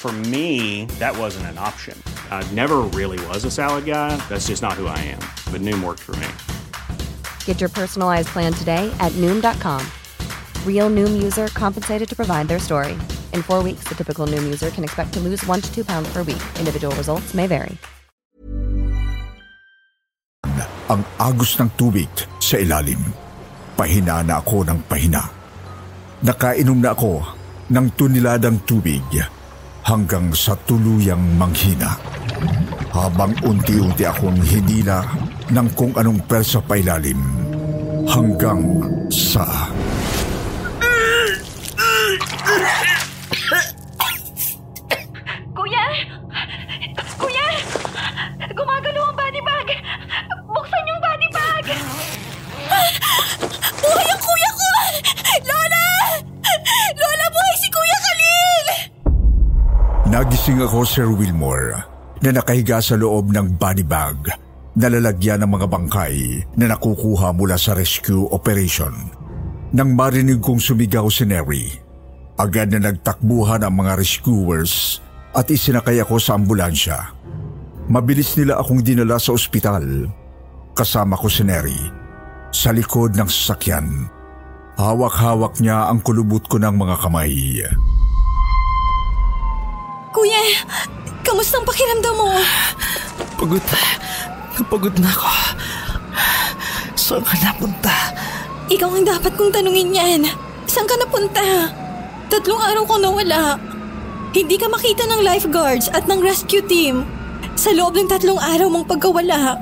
For 0.00 0.12
me, 0.32 0.86
that 0.98 1.12
wasn't 1.12 1.52
an 1.52 1.58
option. 1.58 1.92
I 2.30 2.40
never 2.56 2.78
really 2.96 3.20
was 3.26 3.44
a 3.44 3.50
salad 3.50 3.84
guy. 3.84 4.16
That's 4.30 4.48
just 4.48 4.62
not 4.62 4.80
who 4.80 4.86
I 4.86 4.96
am. 5.12 5.20
But 5.52 5.60
Noom 5.60 5.84
worked 5.84 6.00
for 6.00 6.16
me. 6.16 6.28
Get 7.44 7.60
your 7.60 7.68
personalized 7.68 8.28
plan 8.32 8.54
today 8.54 8.88
at 8.96 9.12
Noom.com. 9.20 9.84
Real 10.64 10.88
Noom 10.88 11.20
user 11.20 11.48
compensated 11.48 12.08
to 12.08 12.16
provide 12.16 12.48
their 12.48 12.58
story. 12.58 12.96
In 13.34 13.42
four 13.44 13.62
weeks, 13.62 13.84
the 13.84 13.94
typical 13.94 14.26
Noom 14.26 14.42
user 14.44 14.70
can 14.70 14.84
expect 14.84 15.12
to 15.12 15.20
lose 15.20 15.44
one 15.44 15.60
to 15.60 15.68
two 15.68 15.84
pounds 15.84 16.08
per 16.08 16.22
week. 16.22 16.40
Individual 16.56 16.96
results 16.96 17.34
may 17.34 17.46
vary. 17.46 17.76
ang 20.90 21.06
agos 21.22 21.54
ng 21.62 21.70
tubig 21.78 22.10
sa 22.42 22.58
ilalim. 22.58 22.98
Pahina 23.78 24.26
na 24.26 24.42
ako 24.42 24.66
ng 24.66 24.90
pahina. 24.90 25.22
Nakainom 26.26 26.82
na 26.82 26.90
ako 26.90 27.22
ng 27.70 27.86
tuniladang 27.94 28.58
tubig 28.66 29.06
hanggang 29.90 30.30
sa 30.30 30.54
tuluyang 30.70 31.34
manghina. 31.34 31.98
Habang 32.94 33.34
unti-unti 33.42 34.06
akong 34.06 34.38
hinila 34.38 35.02
ng 35.50 35.68
kung 35.74 35.90
anong 35.98 36.22
persa 36.30 36.62
pa 36.62 36.78
ilalim 36.78 37.18
hanggang 38.06 38.62
sa... 39.10 39.66
Nagising 60.60 60.76
ako, 60.76 60.84
Sir 60.84 61.08
Wilmore, 61.08 61.72
na 62.20 62.36
nakahiga 62.36 62.84
sa 62.84 62.92
loob 62.92 63.32
ng 63.32 63.56
body 63.56 63.80
bag 63.80 64.28
na 64.76 64.92
lalagyan 64.92 65.40
ng 65.40 65.56
mga 65.56 65.66
bangkay 65.72 66.44
na 66.52 66.76
nakukuha 66.76 67.32
mula 67.32 67.56
sa 67.56 67.72
rescue 67.72 68.28
operation. 68.28 68.92
Nang 69.72 69.96
marinig 69.96 70.36
kong 70.44 70.60
sumigaw 70.60 71.08
si 71.08 71.24
Neri, 71.24 71.64
agad 72.36 72.76
na 72.76 72.92
nagtakbuhan 72.92 73.64
ang 73.64 73.72
mga 73.72 74.04
rescuers 74.04 75.00
at 75.32 75.48
isinakay 75.48 75.96
ako 76.04 76.20
sa 76.20 76.36
ambulansya. 76.36 77.08
Mabilis 77.88 78.36
nila 78.36 78.60
akong 78.60 78.84
dinala 78.84 79.16
sa 79.16 79.32
ospital. 79.32 80.12
Kasama 80.76 81.16
ko 81.16 81.32
si 81.32 81.40
Neri 81.40 81.80
sa 82.52 82.68
likod 82.76 83.16
ng 83.16 83.32
sasakyan. 83.32 84.12
Hawak-hawak 84.76 85.56
niya 85.56 85.88
ang 85.88 86.04
kulubot 86.04 86.44
ko 86.52 86.60
ng 86.60 86.76
mga 86.76 87.00
kamay. 87.00 87.64
Kuya, 90.10 90.42
kamusta 91.22 91.62
ang 91.62 91.66
pakiramdam 91.66 92.14
mo? 92.18 92.34
Pagod. 93.38 93.62
Napagod 94.58 94.94
na 94.98 95.08
ako. 95.08 95.30
Saan 96.98 97.24
ka 97.24 97.34
napunta? 97.40 97.94
Ikaw 98.68 98.90
ang 98.90 99.06
dapat 99.06 99.32
kong 99.38 99.54
tanungin 99.54 99.94
yan. 99.94 100.22
Saan 100.66 100.84
ka 100.90 100.98
napunta? 100.98 101.70
Tatlong 102.28 102.60
araw 102.60 102.82
ko 102.86 102.94
nawala. 102.98 103.56
Hindi 104.34 104.58
ka 104.58 104.68
makita 104.70 105.06
ng 105.08 105.22
lifeguards 105.24 105.90
at 105.90 106.06
ng 106.06 106.20
rescue 106.22 106.62
team. 106.62 107.06
Sa 107.54 107.70
loob 107.70 107.96
ng 107.96 108.10
tatlong 108.10 108.38
araw 108.38 108.66
mong 108.70 108.86
pagkawala. 108.90 109.58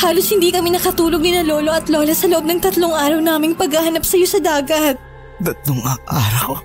Halos 0.00 0.28
hindi 0.32 0.52
kami 0.52 0.72
nakatulog 0.72 1.20
ni 1.22 1.32
na 1.32 1.44
lolo 1.44 1.70
at 1.72 1.86
lola 1.88 2.12
sa 2.12 2.28
loob 2.28 2.44
ng 2.44 2.60
tatlong 2.60 2.92
araw 2.92 3.20
naming 3.20 3.56
paghahanap 3.56 4.04
sa 4.04 4.16
iyo 4.20 4.28
sa 4.28 4.40
dagat. 4.40 5.00
Tatlong 5.40 5.82
araw? 6.08 6.60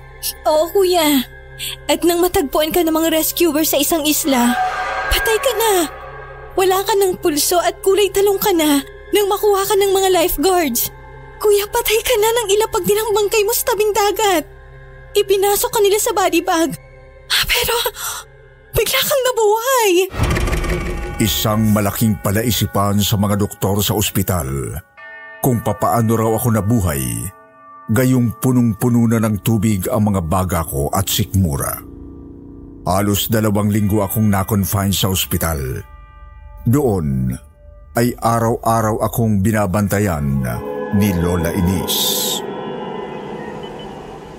Oo, 0.48 0.66
kuya. 0.76 1.37
At 1.90 2.06
nang 2.06 2.22
matagpuan 2.22 2.70
ka 2.70 2.86
ng 2.86 2.94
mga 2.94 3.10
rescuer 3.14 3.66
sa 3.66 3.82
isang 3.82 4.06
isla, 4.06 4.54
patay 5.10 5.38
ka 5.42 5.54
na. 5.58 5.74
Wala 6.58 6.82
ka 6.86 6.94
ng 6.98 7.22
pulso 7.22 7.62
at 7.62 7.82
kulay 7.86 8.10
talong 8.10 8.42
ka 8.42 8.54
na 8.54 8.82
nang 9.14 9.28
makuha 9.30 9.64
ka 9.66 9.76
ng 9.78 9.92
mga 9.94 10.10
lifeguards. 10.14 10.90
Kuya, 11.38 11.70
patay 11.70 12.00
ka 12.02 12.16
na 12.18 12.30
nang 12.34 12.50
ilapag 12.50 12.84
din 12.86 12.98
ang 12.98 13.14
bangkay 13.14 13.42
mo 13.46 13.54
sa 13.54 13.74
tabing 13.74 13.94
dagat. 13.94 14.44
Ipinasok 15.14 15.70
ka 15.70 15.80
nila 15.82 15.98
sa 16.02 16.12
body 16.14 16.42
bag. 16.42 16.74
Ah, 17.30 17.46
pero 17.46 17.76
bigla 18.74 19.00
kang 19.06 19.24
nabuhay. 19.30 19.92
Isang 21.18 21.74
malaking 21.74 22.18
palaisipan 22.22 23.02
sa 23.02 23.18
mga 23.18 23.42
doktor 23.42 23.82
sa 23.82 23.98
ospital 23.98 24.78
kung 25.42 25.62
papaano 25.62 26.14
raw 26.18 26.32
ako 26.38 26.48
nabuhay 26.54 27.06
gayong 27.88 28.36
punong-puno 28.44 29.08
na 29.08 29.24
ng 29.24 29.39
tubig 29.39 29.88
ang 29.88 30.12
mga 30.12 30.22
baga 30.27 30.62
ko 30.67 30.91
at 30.91 31.08
sikmura. 31.08 31.79
Halos 32.88 33.27
dalawang 33.32 33.72
linggo 33.72 34.03
akong 34.03 34.27
nakonfine 34.27 34.96
sa 34.96 35.12
ospital. 35.12 35.60
Doon 36.67 37.32
ay 37.96 38.15
araw-araw 38.15 39.03
akong 39.03 39.39
binabantayan 39.39 40.44
ni 40.96 41.12
Lola 41.20 41.51
Inis. 41.51 41.98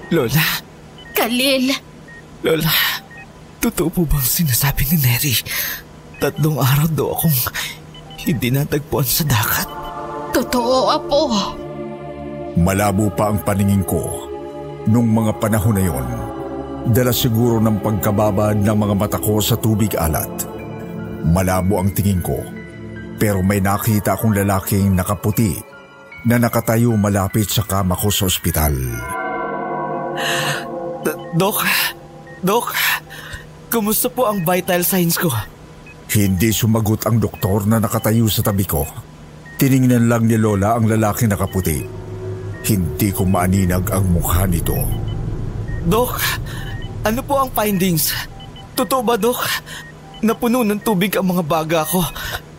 Lola? 0.09 0.65
Khalil, 1.13 1.75
Lola, 2.47 2.73
totoo 3.59 3.91
po 3.91 4.07
bang 4.07 4.25
sinasabi 4.25 4.87
ni 4.93 4.97
Neri? 5.03 5.35
Tatlong 6.23 6.57
araw 6.63 6.89
daw 6.95 7.09
akong 7.13 7.39
hindi 8.23 8.49
natagpuan 8.55 9.05
sa 9.05 9.27
dagat. 9.27 9.69
totoo 10.33 10.95
apo. 10.95 11.21
Malabo 12.59 13.07
pa 13.15 13.31
ang 13.31 13.39
paningin 13.47 13.87
ko 13.87 14.27
nung 14.91 15.07
mga 15.15 15.39
panahon 15.39 15.79
na 15.79 15.85
yon. 15.87 16.07
Dala 16.91 17.15
siguro 17.15 17.63
ng 17.63 17.79
pagkababad 17.79 18.59
ng 18.59 18.77
mga 18.77 18.95
mata 18.99 19.19
ko 19.21 19.39
sa 19.39 19.55
tubig 19.55 19.95
alat. 19.95 20.31
Malabo 21.23 21.79
ang 21.79 21.95
tingin 21.95 22.19
ko 22.19 22.59
pero 23.19 23.43
may 23.43 23.59
nakita 23.59 24.15
akong 24.15 24.33
lalaking 24.33 24.95
nakaputi 24.95 25.59
na 26.25 26.39
nakatayo 26.39 26.95
malapit 26.95 27.51
sa 27.51 27.67
kama 27.67 27.99
ko 27.99 28.09
sa 28.15 28.31
ospital. 28.31 28.75
D- 31.03 31.19
Dok, 31.35 31.59
Dok, 32.43 32.67
kumusta 33.71 34.07
po 34.11 34.31
ang 34.31 34.47
vital 34.47 34.87
signs 34.87 35.19
ko? 35.19 35.31
Hindi 36.09 36.55
sumagot 36.55 37.05
ang 37.05 37.21
doktor 37.21 37.69
na 37.69 37.83
nakatayo 37.83 38.31
sa 38.31 38.41
tabi 38.41 38.65
ko. 38.65 38.87
Tiningnan 39.59 40.07
lang 40.07 40.25
ni 40.31 40.39
Lola 40.39 40.79
ang 40.79 40.87
lalaki 40.87 41.27
nakaputi. 41.27 41.98
Hindi 42.67 43.09
ko 43.15 43.23
maaninag 43.29 43.91
ang 43.93 44.09
mukha 44.13 44.45
nito. 44.49 44.77
Dok, 45.89 46.15
ano 47.07 47.21
po 47.25 47.35
ang 47.41 47.51
findings? 47.55 48.13
Totoo 48.75 49.03
ba, 49.03 49.15
Dok? 49.19 49.39
Napuno 50.23 50.67
ng 50.67 50.83
tubig 50.83 51.15
ang 51.15 51.31
mga 51.31 51.45
baga 51.47 51.81
ko. 51.87 52.03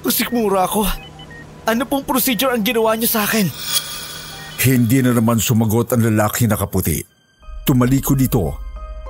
Sikmura 0.08 0.66
ko. 0.66 0.88
Ano 1.68 1.84
pong 1.86 2.08
procedure 2.08 2.56
ang 2.56 2.64
ginawa 2.66 2.96
niyo 2.96 3.12
sa 3.12 3.28
akin? 3.28 3.46
Hindi 4.60 5.00
na 5.06 5.16
naman 5.16 5.40
sumagot 5.40 5.96
ang 5.96 6.04
lalaki 6.04 6.50
nakaputi. 6.50 7.00
Tumaliko 7.64 8.18
dito 8.18 8.58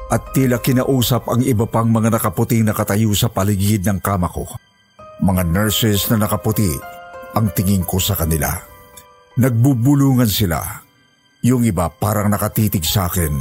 at 0.09 0.33
tila 0.33 0.57
kinausap 0.57 1.29
ang 1.29 1.41
iba 1.45 1.69
pang 1.69 1.89
mga 1.89 2.17
nakaputing 2.17 2.65
nakatayo 2.65 3.13
sa 3.13 3.29
paligid 3.29 3.85
ng 3.85 4.01
kama 4.01 4.29
ko. 4.29 4.45
Mga 5.21 5.41
nurses 5.49 6.09
na 6.09 6.25
nakaputi 6.25 6.69
ang 7.37 7.53
tingin 7.53 7.85
ko 7.85 8.01
sa 8.01 8.17
kanila. 8.17 8.68
Nagbubulungan 9.39 10.27
sila. 10.27 10.59
Yung 11.47 11.63
iba 11.63 11.87
parang 11.87 12.27
nakatitig 12.27 12.83
sa 12.83 13.07
akin. 13.07 13.31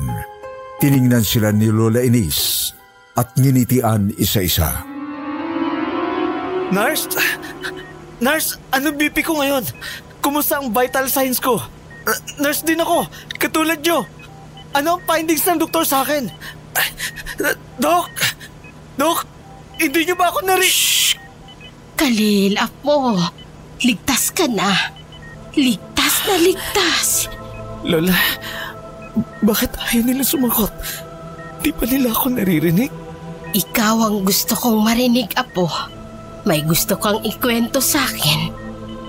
Tiningnan 0.78 1.26
sila 1.26 1.50
ni 1.50 1.74
Lola 1.74 2.06
Inis 2.06 2.70
at 3.18 3.34
nginitian 3.34 4.14
isa-isa. 4.14 4.86
Nurse? 6.70 7.10
Nurse, 8.22 8.62
ano 8.70 8.94
BP 8.94 9.26
ko 9.26 9.42
ngayon? 9.42 9.66
Kumusta 10.22 10.62
ang 10.62 10.70
vital 10.70 11.10
signs 11.10 11.42
ko? 11.42 11.58
R- 12.06 12.22
nurse 12.38 12.62
din 12.62 12.78
ako, 12.78 13.10
katulad 13.34 13.82
nyo. 13.82 14.06
Ano 14.78 14.96
ang 14.96 15.02
findings 15.02 15.42
ng 15.50 15.58
doktor 15.58 15.82
sa 15.82 16.06
akin? 16.06 16.30
Dok! 17.82 18.14
Dok! 18.94 19.18
Hindi 19.82 20.06
nyo 20.06 20.14
ba 20.14 20.30
ako 20.30 20.46
nari... 20.46 20.70
Khalil, 21.98 22.54
apo. 22.54 23.18
Ligtas 23.82 24.30
ka 24.30 24.46
na. 24.46 24.94
Ligtas 25.58 25.87
na 26.26 26.36
ligtas. 26.40 27.30
Lola, 27.86 28.16
bakit 29.44 29.70
ayaw 29.78 30.02
nila 30.02 30.24
sumagot? 30.26 30.72
Di 31.62 31.70
ba 31.74 31.84
nila 31.86 32.14
ako 32.14 32.38
naririnig? 32.38 32.90
Ikaw 33.54 33.96
ang 34.04 34.16
gusto 34.26 34.54
kong 34.58 34.82
marinig, 34.84 35.32
apo. 35.38 35.66
May 36.44 36.62
gusto 36.62 36.98
kang 36.98 37.22
ikwento 37.24 37.78
sa 37.82 38.04
akin. 38.04 38.52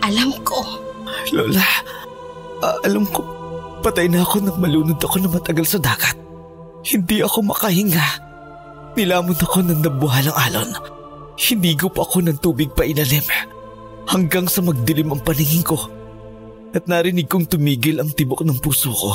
Alam 0.06 0.34
ko. 0.42 0.60
Lola, 1.36 1.66
ah, 2.64 2.78
alam 2.86 3.06
ko, 3.10 3.22
patay 3.84 4.08
na 4.08 4.24
ako 4.24 4.36
nang 4.44 4.58
malunod 4.58 4.98
ako 4.98 5.18
na 5.22 5.30
matagal 5.30 5.66
sa 5.68 5.80
dagat. 5.80 6.16
Hindi 6.86 7.20
ako 7.20 7.52
makahinga. 7.52 8.08
Nilamon 8.96 9.38
ako 9.38 9.60
ng 9.64 9.80
nabuhalang 9.84 10.40
alon. 10.50 10.72
Hinigo 11.40 11.88
pa 11.92 12.04
ako 12.04 12.26
ng 12.26 12.38
tubig 12.44 12.72
pa 12.74 12.84
ilalim. 12.84 13.24
Hanggang 14.10 14.50
sa 14.50 14.60
magdilim 14.60 15.14
ang 15.14 15.22
paningin 15.24 15.64
ko. 15.64 15.99
At 16.70 16.86
narinig 16.86 17.26
kong 17.26 17.50
tumigil 17.50 17.98
ang 17.98 18.14
tibok 18.14 18.46
ng 18.46 18.62
puso 18.62 18.94
ko. 18.94 19.14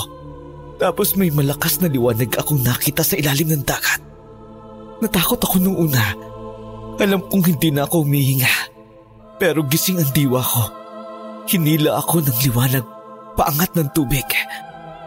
Tapos 0.83 1.15
may 1.15 1.31
malakas 1.31 1.79
na 1.79 1.87
liwanag 1.87 2.35
akong 2.35 2.59
nakita 2.59 3.07
sa 3.07 3.15
ilalim 3.15 3.55
ng 3.55 3.63
dagat. 3.63 4.03
Natakot 4.99 5.39
ako 5.39 5.63
nung 5.63 5.79
una. 5.79 6.03
Alam 6.99 7.23
kong 7.31 7.55
hindi 7.55 7.71
na 7.71 7.87
ako 7.87 8.03
humihinga. 8.03 8.55
Pero 9.39 9.63
gising 9.67 10.03
ang 10.03 10.11
diwa 10.11 10.43
ko. 10.43 10.63
Hinila 11.47 12.03
ako 12.03 12.27
ng 12.27 12.39
liwanag 12.43 12.87
paangat 13.39 13.75
ng 13.79 13.89
tubig. 13.95 14.27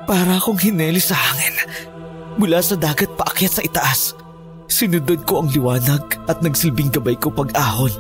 Para 0.08 0.40
akong 0.40 0.60
hineli 0.60 1.04
sa 1.04 1.16
hangin. 1.16 1.56
Mula 2.40 2.64
sa 2.64 2.80
dagat 2.80 3.12
paakyat 3.20 3.54
sa 3.60 3.66
itaas. 3.66 4.16
Sinundan 4.68 5.24
ko 5.24 5.44
ang 5.44 5.50
liwanag 5.52 6.04
at 6.28 6.40
nagsilbing 6.44 6.92
gabay 6.96 7.16
ko 7.20 7.32
pag-ahon. 7.32 7.92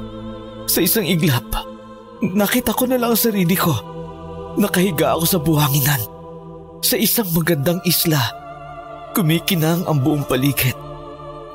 Sa 0.67 0.83
isang 0.83 1.07
iglap, 1.07 1.47
nakita 2.21 2.75
ko 2.75 2.85
na 2.85 2.99
lang 2.99 3.15
ang 3.15 3.19
sarili 3.19 3.55
ko. 3.55 3.96
Nakahiga 4.57 5.13
ako 5.13 5.25
sa 5.29 5.37
buhanginan. 5.37 6.01
Sa 6.81 6.97
isang 6.97 7.29
magandang 7.29 7.77
isla. 7.85 8.17
Kumikinang 9.13 9.85
ang 9.85 10.01
buong 10.01 10.25
paligid. 10.25 10.73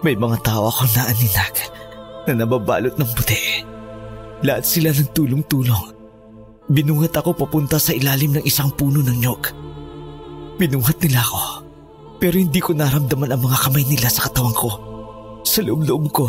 May 0.06 0.14
mga 0.14 0.38
tao 0.46 0.70
ako 0.70 0.86
na 0.94 1.10
aninag 1.10 1.54
na 2.30 2.32
nababalot 2.38 2.94
ng 2.94 3.10
puti. 3.18 3.66
Lahat 4.46 4.62
sila 4.62 4.94
ng 4.94 5.10
tulong-tulong. 5.10 5.98
Binungat 6.70 7.18
ako 7.18 7.34
papunta 7.34 7.82
sa 7.82 7.90
ilalim 7.90 8.38
ng 8.38 8.44
isang 8.46 8.70
puno 8.70 9.02
ng 9.02 9.18
nyog. 9.18 9.50
Binungat 10.62 11.02
nila 11.02 11.26
ako. 11.26 11.42
Pero 12.22 12.38
hindi 12.38 12.62
ko 12.62 12.70
naramdaman 12.70 13.34
ang 13.34 13.42
mga 13.42 13.58
kamay 13.66 13.82
nila 13.82 14.06
sa 14.06 14.30
katawan 14.30 14.54
ko. 14.54 14.70
Sa 15.42 15.58
loob-loob 15.58 16.06
ko, 16.14 16.26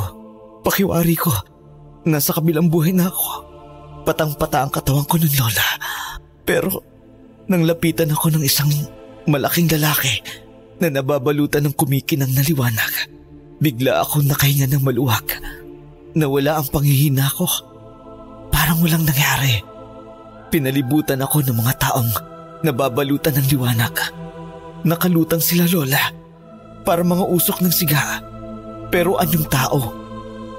pakiwari 0.66 1.14
ko, 1.14 1.30
nasa 2.10 2.34
kabilang 2.34 2.66
buhay 2.66 2.98
na 2.98 3.14
ako. 3.14 3.30
Patang-pata 4.10 4.66
ang 4.66 4.74
katawan 4.74 5.06
ko 5.06 5.22
ng 5.22 5.38
lola. 5.38 5.93
Pero 6.44 6.84
nang 7.48 7.64
lapitan 7.68 8.12
ako 8.12 8.36
ng 8.36 8.44
isang 8.44 8.72
malaking 9.28 9.68
lalaki 9.72 10.24
na 10.80 10.92
nababalutan 10.92 11.64
ng 11.68 11.76
kumikinang 11.76 12.32
naliwanag, 12.32 13.12
bigla 13.60 14.04
akong 14.04 14.28
nakahinga 14.28 14.68
ng 14.68 14.84
maluwag. 14.84 15.24
Nawala 16.14 16.60
ang 16.60 16.68
panghihina 16.70 17.32
ko. 17.34 17.48
Parang 18.54 18.80
walang 18.84 19.08
nangyari. 19.08 19.64
Pinalibutan 20.54 21.24
ako 21.24 21.42
ng 21.42 21.58
mga 21.58 21.74
taong 21.82 22.12
nababalutan 22.62 23.34
ng 23.40 23.48
liwanag. 23.50 23.96
Nakalutang 24.84 25.42
sila 25.42 25.66
lola 25.66 26.12
para 26.84 27.02
mga 27.02 27.24
usok 27.28 27.64
ng 27.64 27.74
siga. 27.74 28.22
Pero 28.94 29.18
anyong 29.18 29.48
tao? 29.50 29.80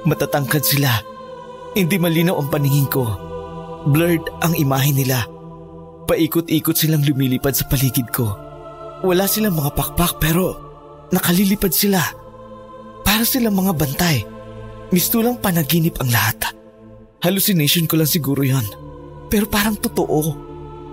Matatangkad 0.05 0.64
sila 0.66 0.90
Hindi 1.75 1.99
malinaw 1.99 2.38
ang 2.38 2.49
paningin 2.55 2.87
ko. 2.87 3.03
Blurred 3.90 4.23
ang 4.47 4.55
imahe 4.55 4.94
nila. 4.94 5.27
Paikot-ikot 6.05 6.77
silang 6.77 7.01
lumilipad 7.01 7.57
sa 7.57 7.64
paligid 7.64 8.12
ko. 8.12 8.37
Wala 9.05 9.25
silang 9.25 9.57
mga 9.57 9.73
pakpak 9.73 10.21
pero 10.21 10.57
nakalilipad 11.09 11.73
sila. 11.73 12.01
Para 13.05 13.25
silang 13.25 13.57
mga 13.57 13.73
bantay. 13.73 14.25
Mistulang 14.93 15.40
panaginip 15.40 15.97
ang 16.01 16.12
lahat. 16.12 16.53
Hallucination 17.25 17.88
ko 17.88 17.97
lang 17.97 18.09
siguro 18.09 18.45
yon. 18.45 18.64
Pero 19.33 19.49
parang 19.49 19.81
totoo. 19.81 20.21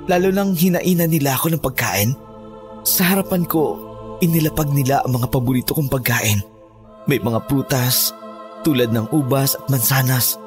Lalo 0.08 0.32
nang 0.32 0.56
hinainan 0.56 1.12
nila 1.12 1.36
ako 1.36 1.52
ng 1.52 1.62
pagkain. 1.62 2.16
Sa 2.88 3.12
harapan 3.12 3.44
ko, 3.46 3.78
inilapag 4.24 4.72
nila 4.72 5.04
ang 5.04 5.20
mga 5.20 5.28
paborito 5.28 5.76
kong 5.76 5.92
pagkain. 5.92 6.40
May 7.06 7.20
mga 7.20 7.46
prutas, 7.52 8.16
tulad 8.64 8.96
ng 8.96 9.12
ubas 9.12 9.60
at 9.60 9.68
mansanas, 9.68 10.40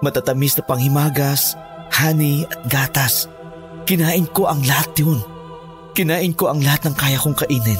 matatamis 0.00 0.56
na 0.58 0.64
panghimagas, 0.64 1.54
honey 1.92 2.48
at 2.48 2.60
gatas. 2.66 3.30
Kinain 3.86 4.26
ko 4.34 4.50
ang 4.50 4.66
lahat 4.66 4.90
yun. 4.98 5.22
Kinain 5.94 6.34
ko 6.34 6.50
ang 6.50 6.58
lahat 6.58 6.90
ng 6.90 6.96
kaya 6.98 7.22
kong 7.22 7.38
kainin. 7.38 7.78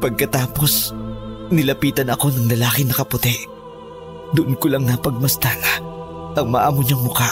Pagkatapos, 0.00 0.96
nilapitan 1.52 2.08
ako 2.08 2.32
ng 2.32 2.48
lalaki 2.56 2.88
na 2.88 2.96
kaputi. 2.96 3.36
Doon 4.32 4.56
ko 4.56 4.72
lang 4.72 4.88
napagmasdan 4.88 5.60
ang 6.36 6.48
maamo 6.48 6.80
niyang 6.80 7.04
mukha. 7.04 7.28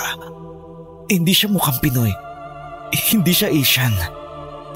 Hindi 1.09 1.33
siya 1.33 1.49
mukhang 1.49 1.81
Pinoy. 1.81 2.13
Hindi 2.93 3.33
siya 3.33 3.49
Asian. 3.49 3.97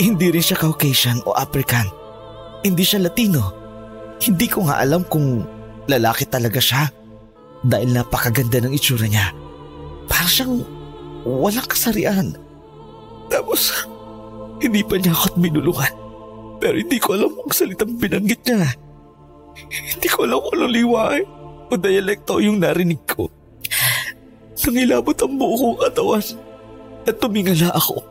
Hindi 0.00 0.32
rin 0.32 0.44
siya 0.44 0.56
Caucasian 0.56 1.20
o 1.28 1.36
African. 1.36 1.84
Hindi 2.64 2.84
siya 2.84 3.04
Latino. 3.04 3.52
Hindi 4.24 4.48
ko 4.48 4.68
nga 4.68 4.80
alam 4.80 5.04
kung 5.04 5.44
lalaki 5.84 6.24
talaga 6.26 6.58
siya 6.58 6.88
dahil 7.60 7.92
napakaganda 7.92 8.64
ng 8.64 8.72
itsura 8.72 9.04
niya. 9.04 9.36
Para 10.08 10.26
siyang 10.26 10.64
walang 11.28 11.68
kasarian. 11.68 12.47
Tapos, 13.28 13.86
hindi 14.58 14.82
pa 14.82 14.98
niya 14.98 15.14
ako't 15.14 15.36
minulungan. 15.38 15.92
Pero 16.58 16.74
hindi 16.74 16.98
ko 16.98 17.14
alam 17.14 17.30
kung 17.38 17.54
salitang 17.54 17.94
binanggit 17.96 18.42
niya. 18.42 18.74
Hindi 19.68 20.08
ko 20.10 20.26
alam 20.26 20.42
kung 20.42 20.54
ano 20.58 20.66
liwae 20.66 21.20
o 21.68 21.72
dialekto 21.78 22.42
yung 22.42 22.58
narinig 22.58 23.02
ko. 23.06 23.30
Nangilabot 24.68 25.16
ang 25.16 25.40
buo 25.40 25.56
kong 25.56 25.78
katawan 25.80 26.24
at 27.08 27.16
tumingala 27.16 27.72
ako. 27.72 28.04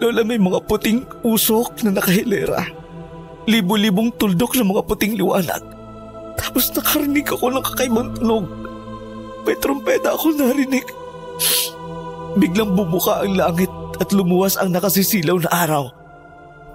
Lola 0.00 0.24
may 0.24 0.40
mga 0.40 0.64
puting 0.64 1.04
usok 1.20 1.84
na 1.84 2.00
nakahilera. 2.00 2.64
Libo-libong 3.44 4.16
tuldok 4.16 4.56
ng 4.56 4.72
mga 4.72 4.82
puting 4.88 5.12
liwanag. 5.20 5.60
Tapos 6.40 6.72
nakarinig 6.72 7.28
ako 7.28 7.52
ng 7.52 7.64
kakaibang 7.64 8.16
tunog. 8.16 8.48
May 9.44 9.56
trompeta 9.60 10.16
ako 10.16 10.40
narinig. 10.40 10.88
Biglang 12.36 12.76
bumuka 12.76 13.24
ang 13.24 13.32
langit 13.32 13.72
at 13.96 14.12
lumuwas 14.12 14.60
ang 14.60 14.72
nakasisilaw 14.72 15.40
na 15.40 15.50
araw. 15.52 15.84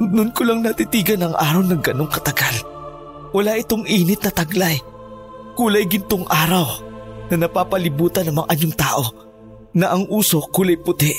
Noon 0.02 0.34
ko 0.34 0.42
lang 0.42 0.66
natitigan 0.66 1.22
ang 1.22 1.38
araw 1.38 1.62
ng 1.62 1.82
ganong 1.86 2.10
katagal. 2.10 2.66
Wala 3.32 3.54
itong 3.62 3.86
init 3.86 4.26
na 4.26 4.34
taglay. 4.34 4.82
Kulay 5.54 5.86
gintong 5.86 6.26
araw 6.26 6.82
na 7.30 7.46
napapalibutan 7.46 8.26
ng 8.28 8.42
mga 8.42 8.50
anyong 8.50 8.76
tao 8.76 9.04
na 9.78 9.94
ang 9.94 10.10
usok 10.10 10.50
kulay 10.50 10.76
puti. 10.76 11.14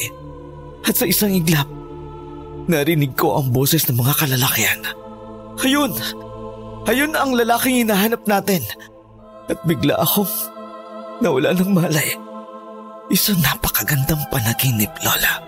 At 0.83 0.99
sa 0.99 1.07
isang 1.07 1.31
iglap, 1.31 1.71
narinig 2.67 3.15
ko 3.15 3.39
ang 3.39 3.55
boses 3.55 3.87
ng 3.87 3.97
mga 4.03 4.27
kalalakyan. 4.27 4.81
Ayun! 5.63 5.95
Ayun 6.83 7.15
ang 7.15 7.39
lalaking 7.39 7.87
hinahanap 7.87 8.27
natin. 8.27 8.67
At 9.47 9.63
bigla 9.63 9.95
akong 10.03 10.27
nawala 11.23 11.55
ng 11.55 11.71
malay. 11.71 12.19
Isang 13.13 13.45
napakagandang 13.45 14.25
panaginip, 14.33 14.89
Lola. 15.05 15.45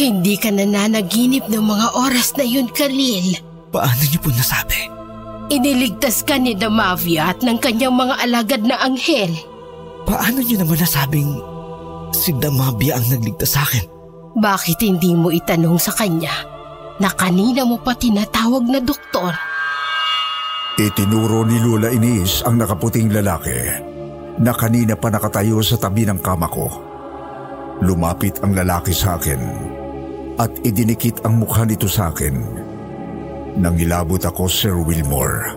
Hindi 0.00 0.40
ka 0.40 0.48
nananaginip 0.48 1.52
ng 1.52 1.60
mga 1.60 2.00
oras 2.00 2.32
na 2.40 2.48
yun, 2.48 2.64
Khalil. 2.72 3.36
Paano 3.68 4.00
niyo 4.00 4.16
po 4.24 4.32
nasabi? 4.32 4.88
Iniligtas 5.52 6.24
ka 6.24 6.40
ni 6.40 6.56
Damavia 6.56 7.36
at 7.36 7.44
ng 7.44 7.60
kanyang 7.60 7.92
mga 7.92 8.24
alagad 8.24 8.62
na 8.64 8.80
anghel. 8.80 9.36
Paano 10.08 10.40
niyo 10.40 10.64
naman 10.64 10.80
nasabing 10.80 11.28
si 12.16 12.32
Damavia 12.40 12.96
ang 12.96 13.04
nagligtas 13.12 13.52
sa 13.52 13.68
akin? 13.68 13.84
Bakit 14.40 14.80
hindi 14.80 15.12
mo 15.12 15.28
itanong 15.28 15.76
sa 15.76 15.92
kanya 15.92 16.32
na 16.96 17.12
kanina 17.12 17.68
mo 17.68 17.84
pa 17.84 17.92
tinatawag 17.92 18.64
na 18.64 18.80
doktor? 18.80 19.36
Itinuro 20.80 21.44
ni 21.44 21.60
Lula 21.60 21.92
Inis 21.92 22.40
ang 22.48 22.56
nakaputing 22.56 23.12
lalaki 23.12 23.92
na 24.40 24.56
kanina 24.56 24.96
pa 24.96 25.12
nakatayo 25.12 25.60
sa 25.60 25.76
tabi 25.76 26.08
ng 26.08 26.24
kama 26.24 26.48
ko. 26.48 26.93
Lumapit 27.82 28.38
ang 28.44 28.54
lalaki 28.54 28.94
sa 28.94 29.18
akin 29.18 29.40
at 30.38 30.50
idinikit 30.66 31.22
ang 31.26 31.42
mukha 31.42 31.66
nito 31.66 31.90
sa 31.90 32.10
akin. 32.14 32.34
Nang 33.58 33.78
ilabot 33.78 34.18
ako, 34.18 34.50
Sir 34.50 34.74
Wilmore, 34.74 35.54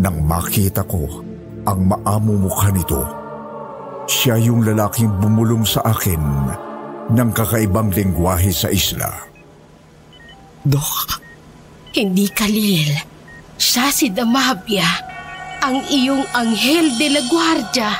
nang 0.00 0.24
makita 0.24 0.84
ko 0.88 1.24
ang 1.68 1.80
maamo 1.84 2.48
mukha 2.48 2.72
nito. 2.72 3.02
Siya 4.06 4.40
yung 4.40 4.64
lalaking 4.64 5.10
bumulong 5.20 5.66
sa 5.66 5.84
akin 5.84 6.22
ng 7.12 7.30
kakaibang 7.34 7.90
lengguwahe 7.92 8.54
sa 8.54 8.70
isla. 8.70 9.10
Dok, 10.66 11.26
Hindi, 11.96 12.28
Khalil. 12.28 12.92
Siya 13.56 13.88
si 13.88 14.12
Damavia, 14.12 14.84
ang 15.64 15.80
iyong 15.88 16.28
anghel 16.36 16.92
de 17.00 17.08
la 17.08 17.22
guardia. 17.24 17.90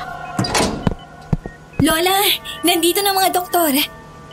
Lola, 1.76 2.24
nandito 2.64 3.04
na 3.04 3.12
mga 3.12 3.36
doktor. 3.36 3.76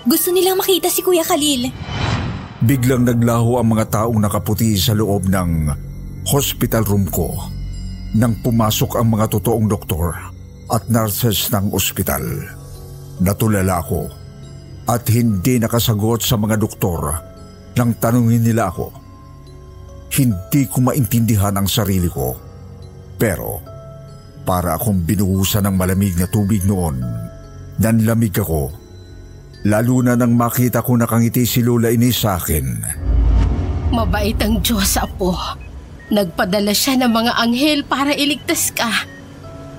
Gusto 0.07 0.31
nilang 0.31 0.55
makita 0.55 0.87
si 0.87 1.03
Kuya 1.03 1.27
Khalil. 1.27 1.75
Biglang 2.63 3.03
naglaho 3.03 3.59
ang 3.59 3.75
mga 3.75 3.91
taong 3.91 4.15
nakaputi 4.15 4.79
sa 4.79 4.95
loob 4.95 5.27
ng 5.27 5.67
hospital 6.23 6.87
room 6.87 7.03
ko 7.11 7.35
nang 8.15 8.39
pumasok 8.39 8.95
ang 8.95 9.11
mga 9.11 9.27
totoong 9.35 9.67
doktor 9.67 10.15
at 10.71 10.87
nurses 10.87 11.51
ng 11.51 11.75
ospital. 11.75 12.23
Natulala 13.19 13.83
ako 13.83 14.07
at 14.87 15.03
hindi 15.11 15.59
nakasagot 15.59 16.23
sa 16.23 16.39
mga 16.39 16.55
doktor 16.55 17.11
nang 17.75 17.91
tanungin 17.99 18.39
nila 18.39 18.71
ako. 18.71 18.87
Hindi 20.15 20.63
ko 20.71 20.79
maintindihan 20.79 21.59
ang 21.59 21.67
sarili 21.67 22.07
ko. 22.07 22.39
Pero 23.19 23.59
para 24.47 24.79
akong 24.79 25.03
binuhusan 25.03 25.67
ng 25.67 25.75
malamig 25.75 26.15
na 26.15 26.27
tubig 26.31 26.63
noon, 26.63 27.03
nanlamig 27.79 28.35
ako. 28.37 28.73
Lalo 29.63 30.03
na 30.03 30.19
nang 30.19 30.35
makita 30.35 30.83
ko 30.83 30.99
nakangiti 30.99 31.47
si 31.47 31.63
Lola 31.63 31.87
Ines 31.87 32.19
sa 32.19 32.35
akin. 32.35 32.65
Mabait 33.95 34.35
ang 34.43 34.59
Diyos, 34.59 34.99
Apo. 34.99 35.31
Nagpadala 36.11 36.75
siya 36.75 36.99
ng 36.99 37.11
mga 37.13 37.31
anghel 37.39 37.79
para 37.87 38.11
iligtas 38.11 38.75
ka. 38.75 39.07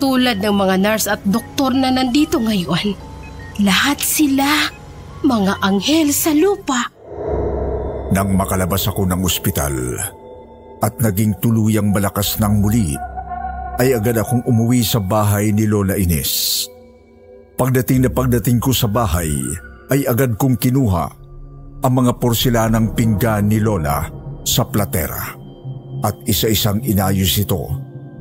Tulad 0.01 0.41
ng 0.41 0.55
mga 0.57 0.77
nurse 0.81 1.07
at 1.07 1.21
doktor 1.29 1.77
na 1.77 1.93
nandito 1.93 2.41
ngayon. 2.41 2.97
Lahat 3.61 4.01
sila, 4.01 4.73
mga 5.21 5.61
anghel 5.61 6.11
sa 6.11 6.33
lupa. 6.33 6.91
Nang 8.11 8.35
makalabas 8.35 8.89
ako 8.89 9.05
ng 9.11 9.21
ospital 9.27 9.75
at 10.81 10.95
naging 11.03 11.37
tuluyang 11.45 11.93
malakas 11.93 12.41
ng 12.41 12.63
muli, 12.63 12.97
ay 13.79 13.95
agad 13.99 14.23
akong 14.23 14.43
umuwi 14.47 14.87
sa 14.87 15.03
bahay 15.03 15.51
ni 15.51 15.67
Lola 15.67 15.99
Ines. 15.99 16.65
Pagdating 17.55 18.07
na 18.07 18.11
pagdating 18.11 18.59
ko 18.59 18.75
sa 18.75 18.91
bahay, 18.91 19.31
ay 19.95 20.03
agad 20.11 20.35
kong 20.35 20.59
kinuha 20.59 21.07
ang 21.85 21.93
mga 21.93 22.19
porselanang 22.19 22.97
pinggan 22.97 23.47
ni 23.47 23.63
Lola 23.63 24.09
sa 24.43 24.67
platera 24.67 25.37
at 26.03 26.15
isa-isang 26.27 26.83
inayos 26.83 27.39
ito 27.39 27.63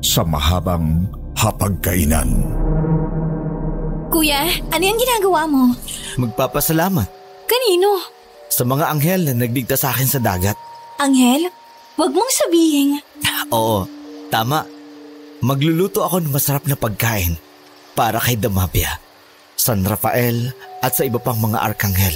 sa 0.04 0.22
mahabang 0.22 1.08
hapagkainan. 1.34 2.30
Kuya, 4.14 4.46
ano 4.70 4.84
yung 4.84 5.00
ginagawa 5.02 5.42
mo? 5.50 5.74
magpapasalamat 6.14 7.10
Kanino? 7.50 7.98
sa 8.54 8.62
mga 8.62 8.86
anghel 8.94 9.26
na 9.26 9.34
nagligtas 9.34 9.82
sa 9.82 9.90
akin 9.90 10.06
sa 10.06 10.22
dagat. 10.22 10.54
Anghel? 11.02 11.50
Huwag 11.98 12.14
mong 12.14 12.30
sabihin. 12.30 13.02
Oo, 13.50 13.90
tama. 14.30 14.62
Magluluto 15.42 16.06
ako 16.06 16.22
ng 16.22 16.30
masarap 16.30 16.70
na 16.70 16.78
pagkain 16.78 17.34
para 17.98 18.22
kay 18.22 18.38
Damabia, 18.38 19.02
San 19.56 19.86
Rafael 19.86 20.52
at 20.84 20.98
sa 20.98 21.08
iba 21.08 21.22
pang 21.22 21.38
mga 21.40 21.62
arkanghel 21.62 22.16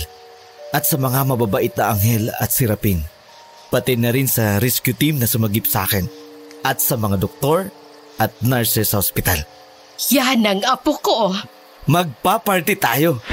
at 0.76 0.84
sa 0.84 1.00
mga 1.00 1.23
mababait 1.23 1.71
na 1.76 1.95
anghel 1.95 2.28
at 2.38 2.52
sirapin. 2.52 3.04
Pati 3.67 4.00
na 4.00 4.12
rin 4.12 4.28
sa 4.28 4.60
rescue 4.63 4.95
team 4.95 5.19
na 5.19 5.28
sumagip 5.28 5.67
sa 5.67 5.88
akin 5.88 6.08
at 6.63 6.80
sa 6.80 6.95
mga 6.95 7.19
doktor 7.19 7.71
at 8.19 8.32
nurses 8.43 8.91
sa 8.91 9.00
ospital. 9.00 9.39
Yan 10.12 10.45
ang 10.45 10.62
apo 10.63 11.00
ko. 11.00 11.34
Magpa-party 11.88 12.76
tayo! 12.78 13.23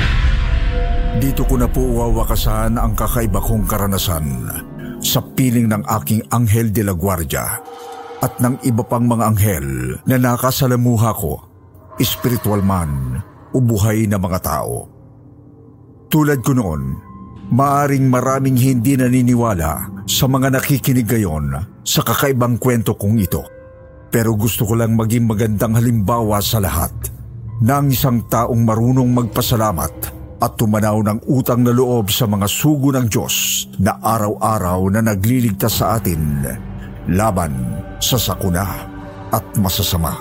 Dito 1.19 1.47
ko 1.47 1.55
na 1.55 1.71
po 1.71 1.83
wawakasan 1.83 2.75
ang 2.75 2.99
kakaiba 2.99 3.39
kong 3.39 3.71
karanasan 3.71 4.51
sa 4.99 5.23
piling 5.23 5.71
ng 5.71 5.83
aking 6.01 6.27
anghel 6.35 6.75
de 6.75 6.83
la 6.83 6.95
guardia 6.97 7.63
at 8.19 8.35
ng 8.43 8.59
iba 8.67 8.83
pang 8.83 9.07
mga 9.07 9.25
anghel 9.31 9.69
na 10.09 10.17
nakasalamuha 10.19 11.11
ko 11.15 11.39
espiritual 12.03 12.65
man 12.65 13.23
o 13.55 13.63
buhay 13.63 14.11
na 14.11 14.19
mga 14.19 14.39
tao. 14.43 14.91
Tulad 16.11 16.43
ko 16.43 16.53
noon, 16.59 16.83
maaring 17.55 18.11
maraming 18.11 18.59
hindi 18.59 18.99
naniniwala 18.99 20.05
sa 20.11 20.27
mga 20.27 20.59
nakikinig 20.59 21.07
ngayon 21.07 21.47
sa 21.87 22.03
kakaibang 22.03 22.59
kwento 22.59 22.99
kong 22.99 23.19
ito. 23.23 23.43
Pero 24.11 24.35
gusto 24.39 24.67
ko 24.67 24.79
lang 24.79 24.95
maging 24.95 25.27
magandang 25.27 25.75
halimbawa 25.75 26.39
sa 26.39 26.63
lahat 26.63 26.95
ng 27.63 27.87
isang 27.91 28.27
taong 28.31 28.63
marunong 28.63 29.11
magpasalamat 29.11 29.95
at 30.39 30.53
tumanaw 30.59 31.03
ng 31.03 31.19
utang 31.31 31.63
na 31.63 31.73
loob 31.73 32.11
sa 32.11 32.27
mga 32.27 32.47
sugo 32.47 32.95
ng 32.95 33.07
Diyos 33.11 33.67
na 33.81 33.99
araw-araw 33.99 34.87
na 34.93 35.01
nagliligtas 35.03 35.83
sa 35.83 35.99
atin 35.99 36.45
laban 37.11 37.55
sa 37.99 38.21
sakuna 38.21 38.67
at 39.33 39.45
masasama. 39.59 40.15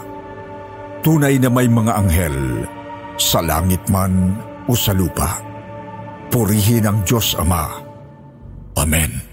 Tunay 1.04 1.38
na 1.38 1.52
may 1.52 1.68
mga 1.68 1.92
anghel 2.00 2.38
sa 3.18 3.40
langit 3.42 3.82
man 3.90 4.38
o 4.70 4.74
sa 4.78 4.94
lupa. 4.96 5.42
Purihin 6.34 6.90
ang 6.90 7.06
Diyos 7.06 7.38
Ama. 7.38 7.70
Amen. 8.80 9.33